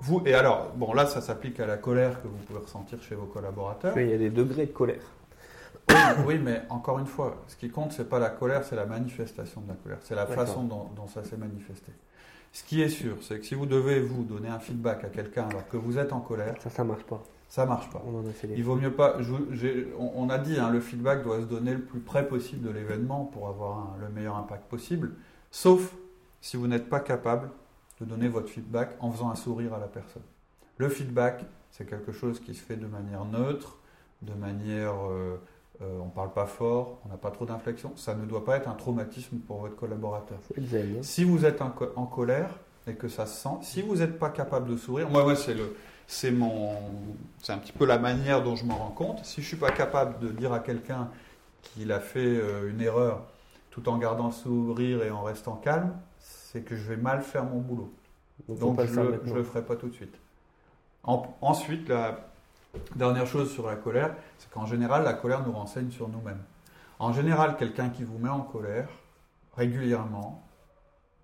vous, 0.00 0.22
et 0.24 0.34
alors, 0.34 0.72
bon, 0.76 0.94
là, 0.94 1.06
ça 1.06 1.20
s'applique 1.20 1.60
à 1.60 1.66
la 1.66 1.76
colère 1.76 2.22
que 2.22 2.28
vous 2.28 2.38
pouvez 2.46 2.60
ressentir 2.60 3.02
chez 3.02 3.14
vos 3.14 3.26
collaborateurs. 3.26 3.98
il 3.98 4.08
y 4.08 4.14
a 4.14 4.18
des 4.18 4.30
degrés 4.30 4.66
de 4.66 4.72
colère. 4.72 5.02
Oui, 6.26 6.38
mais 6.38 6.62
encore 6.70 6.98
une 6.98 7.06
fois, 7.06 7.42
ce 7.48 7.56
qui 7.56 7.68
compte, 7.68 7.92
c'est 7.92 8.08
pas 8.08 8.18
la 8.18 8.30
colère, 8.30 8.64
c'est 8.64 8.76
la 8.76 8.86
manifestation 8.86 9.60
de 9.60 9.68
la 9.68 9.74
colère. 9.74 9.98
C'est 10.02 10.14
la 10.14 10.26
façon 10.26 10.64
dont, 10.64 11.06
ça 11.06 11.24
s'est 11.24 11.36
manifesté. 11.36 11.92
Ce 12.52 12.64
qui 12.64 12.82
est 12.82 12.88
sûr, 12.88 13.16
c'est 13.20 13.38
que 13.38 13.46
si 13.46 13.54
vous 13.54 13.66
devez 13.66 14.00
vous 14.00 14.24
donner 14.24 14.48
un 14.48 14.58
feedback 14.58 15.04
à 15.04 15.08
quelqu'un 15.08 15.48
alors 15.48 15.68
que 15.68 15.76
vous 15.76 15.98
êtes 15.98 16.12
en 16.12 16.20
colère, 16.20 16.56
ça, 16.60 16.70
ça 16.70 16.82
marche 16.82 17.04
pas. 17.04 17.22
Ça 17.48 17.66
marche 17.66 17.90
pas. 17.90 18.02
On 18.06 18.22
Il 18.54 18.64
vaut 18.64 18.76
mieux 18.76 18.92
pas. 18.92 19.18
on, 19.98 20.30
a 20.30 20.38
dit, 20.38 20.58
hein, 20.58 20.70
le 20.70 20.80
feedback 20.80 21.24
doit 21.24 21.40
se 21.40 21.46
donner 21.46 21.74
le 21.74 21.80
plus 21.80 22.00
près 22.00 22.26
possible 22.26 22.66
de 22.66 22.70
l'événement 22.72 23.24
pour 23.24 23.48
avoir 23.48 23.96
le 24.00 24.08
meilleur 24.08 24.36
impact 24.36 24.64
possible. 24.68 25.12
Sauf 25.50 25.94
si 26.40 26.56
vous 26.56 26.68
n'êtes 26.68 26.88
pas 26.88 27.00
capable 27.00 27.50
de 28.00 28.04
donner 28.04 28.28
votre 28.28 28.48
feedback 28.48 28.96
en 29.00 29.10
faisant 29.10 29.30
un 29.30 29.34
sourire 29.34 29.74
à 29.74 29.78
la 29.78 29.86
personne. 29.86 30.22
Le 30.78 30.88
feedback, 30.88 31.44
c'est 31.70 31.88
quelque 31.88 32.12
chose 32.12 32.40
qui 32.40 32.54
se 32.54 32.62
fait 32.62 32.76
de 32.76 32.86
manière 32.86 33.24
neutre, 33.24 33.78
de 34.22 34.34
manière... 34.34 34.94
Euh, 35.10 35.40
euh, 35.82 35.98
on 36.02 36.06
ne 36.06 36.10
parle 36.10 36.32
pas 36.32 36.44
fort, 36.44 36.98
on 37.06 37.08
n'a 37.08 37.16
pas 37.16 37.30
trop 37.30 37.46
d'inflexion. 37.46 37.92
Ça 37.96 38.14
ne 38.14 38.26
doit 38.26 38.44
pas 38.44 38.56
être 38.58 38.68
un 38.68 38.74
traumatisme 38.74 39.38
pour 39.38 39.60
votre 39.60 39.76
collaborateur. 39.76 40.38
Si 41.00 41.24
vous 41.24 41.46
êtes 41.46 41.62
en, 41.62 41.70
colère 41.70 42.50
et 42.86 42.94
que 42.94 43.08
ça 43.08 43.24
se 43.24 43.42
sent, 43.42 43.56
si 43.62 43.80
vous 43.80 43.96
n'êtes 43.96 44.18
pas 44.18 44.28
capable 44.28 44.68
de 44.68 44.76
sourire, 44.76 45.08
moi, 45.08 45.34
c'est 45.36 45.54
le... 45.54 45.76
C'est 46.12 46.32
mon, 46.32 46.74
c'est 47.40 47.52
un 47.52 47.58
petit 47.58 47.70
peu 47.70 47.86
la 47.86 47.96
manière 47.96 48.42
dont 48.42 48.56
je 48.56 48.64
m'en 48.64 48.78
rends 48.78 48.90
compte. 48.90 49.24
Si 49.24 49.42
je 49.42 49.46
suis 49.46 49.56
pas 49.56 49.70
capable 49.70 50.18
de 50.18 50.32
dire 50.32 50.52
à 50.52 50.58
quelqu'un 50.58 51.08
qu'il 51.62 51.92
a 51.92 52.00
fait 52.00 52.18
euh, 52.18 52.68
une 52.68 52.80
erreur, 52.80 53.28
tout 53.70 53.88
en 53.88 53.96
gardant 53.96 54.26
le 54.26 54.32
sourire 54.32 55.04
et 55.04 55.10
en 55.12 55.22
restant 55.22 55.54
calme, 55.54 55.92
c'est 56.52 56.62
que 56.62 56.74
je 56.74 56.82
vais 56.82 56.96
mal 56.96 57.22
faire 57.22 57.44
mon 57.44 57.60
boulot. 57.60 57.92
Donc, 58.48 58.80
je 58.82 59.00
ne 59.00 59.34
le, 59.34 59.44
ferai 59.44 59.62
pas 59.62 59.76
tout 59.76 59.88
de 59.88 59.94
suite. 59.94 60.16
ensuite, 61.04 61.88
la 61.88 62.28
dernière 62.96 63.26
chose 63.26 63.52
sur 63.52 63.66
la 63.66 63.76
colère, 63.76 64.16
c'est 64.38 64.50
qu'en 64.50 64.66
général, 64.66 65.04
la 65.04 65.12
colère 65.12 65.46
nous 65.46 65.52
renseigne 65.52 65.90
sur 65.90 66.08
nous-mêmes. 66.08 66.42
En 66.98 67.12
général, 67.12 67.56
quelqu'un 67.56 67.90
qui 67.90 68.02
vous 68.02 68.18
met 68.18 68.28
en 68.28 68.40
colère 68.40 68.88
régulièrement, 69.56 70.42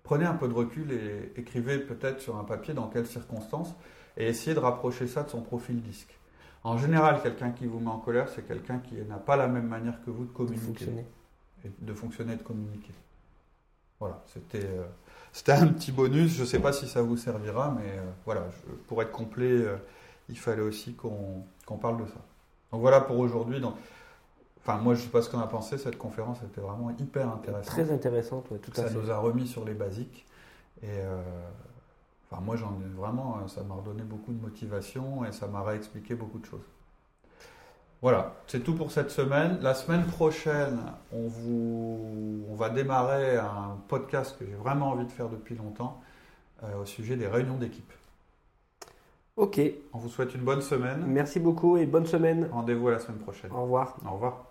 prenez 0.03 0.25
un 0.25 0.33
peu 0.33 0.47
de 0.47 0.53
recul 0.53 0.91
et 0.91 1.33
écrivez 1.35 1.79
peut-être 1.79 2.21
sur 2.21 2.37
un 2.37 2.43
papier 2.43 2.73
dans 2.73 2.87
quelles 2.87 3.07
circonstances 3.07 3.73
et 4.15 4.27
essayez 4.27 4.53
de 4.53 4.59
rapprocher 4.59 5.07
ça 5.07 5.23
de 5.23 5.29
son 5.29 5.41
profil 5.41 5.81
disque. 5.81 6.17
En 6.63 6.77
général, 6.77 7.21
quelqu'un 7.21 7.51
qui 7.51 7.65
vous 7.65 7.79
met 7.79 7.89
en 7.89 7.99
colère, 7.99 8.29
c'est 8.29 8.47
quelqu'un 8.47 8.79
qui 8.79 8.95
n'a 8.95 9.17
pas 9.17 9.35
la 9.35 9.47
même 9.47 9.67
manière 9.67 10.03
que 10.03 10.09
vous 10.09 10.25
de 10.25 10.31
communiquer. 10.31 10.61
De 10.61 10.67
fonctionner. 10.67 11.05
Et 11.65 11.71
de 11.79 11.93
fonctionner 11.93 12.33
et 12.33 12.37
de 12.37 12.43
communiquer. 12.43 12.93
Voilà, 13.99 14.23
c'était 14.27 14.65
euh, 14.65 14.85
c'était 15.31 15.53
un 15.53 15.67
petit 15.67 15.91
bonus. 15.91 16.35
Je 16.35 16.41
ne 16.41 16.45
sais 16.45 16.59
pas 16.59 16.73
si 16.73 16.87
ça 16.87 17.01
vous 17.01 17.17
servira, 17.17 17.75
mais 17.77 17.89
euh, 17.89 18.03
voilà, 18.25 18.45
pour 18.87 19.01
être 19.01 19.11
complet, 19.11 19.51
euh, 19.51 19.77
il 20.29 20.37
fallait 20.37 20.61
aussi 20.61 20.93
qu'on 20.93 21.77
parle 21.79 22.01
de 22.01 22.05
ça. 22.05 22.19
Donc 22.71 22.81
voilà 22.81 23.01
pour 23.01 23.17
aujourd'hui. 23.19 23.61
Enfin, 24.59 24.77
moi, 24.79 24.93
je 24.93 24.99
ne 24.99 25.05
sais 25.05 25.11
pas 25.11 25.21
ce 25.21 25.29
qu'on 25.29 25.39
a 25.39 25.47
pensé. 25.47 25.77
Cette 25.77 25.97
conférence 25.97 26.39
était 26.43 26.61
vraiment 26.61 26.91
hyper 26.99 27.29
intéressante. 27.29 27.73
Très 27.73 27.91
intéressante, 27.91 28.47
tout 28.61 28.71
à 28.71 28.83
fait. 28.83 28.89
Ça 28.89 28.93
nous 28.93 29.09
a 29.09 29.17
remis 29.17 29.47
sur 29.47 29.63
les 29.63 29.73
basiques. 29.73 30.25
Et 30.83 30.99
enfin, 32.29 32.41
moi, 32.41 32.57
j'en 32.57 32.77
ai 32.81 32.95
vraiment, 32.95 33.47
ça 33.47 33.63
m'a 33.63 33.75
redonné 33.75 34.03
beaucoup 34.03 34.33
de 34.33 34.41
motivation 34.41 35.23
et 35.23 35.31
ça 35.31 35.47
m'a 35.47 35.63
réexpliqué 35.63 36.15
beaucoup 36.15 36.39
de 36.39 36.45
choses. 36.45 36.65
Voilà, 38.01 38.35
c'est 38.45 38.63
tout 38.63 38.75
pour 38.75 38.91
cette 38.91 39.09
semaine. 39.09 39.57
La 39.61 39.73
semaine 39.73 40.05
prochaine, 40.05 40.79
on, 41.11 41.27
vous, 41.27 42.45
on 42.49 42.55
va 42.55 42.69
démarrer 42.69 43.37
un 43.37 43.77
podcast 43.87 44.37
que 44.37 44.45
j'ai 44.45 44.53
vraiment 44.53 44.89
envie 44.89 45.05
de 45.05 45.11
faire 45.11 45.29
depuis 45.29 45.55
longtemps 45.55 46.01
euh, 46.63 46.81
au 46.81 46.85
sujet 46.85 47.15
des 47.15 47.27
réunions 47.27 47.57
d'équipe. 47.57 47.91
Ok. 49.35 49.59
On 49.93 49.97
vous 49.99 50.09
souhaite 50.09 50.33
une 50.35 50.41
bonne 50.41 50.61
semaine. 50.61 51.03
Merci 51.07 51.39
beaucoup 51.39 51.77
et 51.77 51.85
bonne 51.85 52.05
semaine. 52.05 52.49
Rendez-vous 52.51 52.89
à 52.89 52.91
la 52.93 52.99
semaine 52.99 53.19
prochaine. 53.19 53.51
Au 53.51 53.63
revoir. 53.63 53.97
Au 54.05 54.13
revoir. 54.13 54.46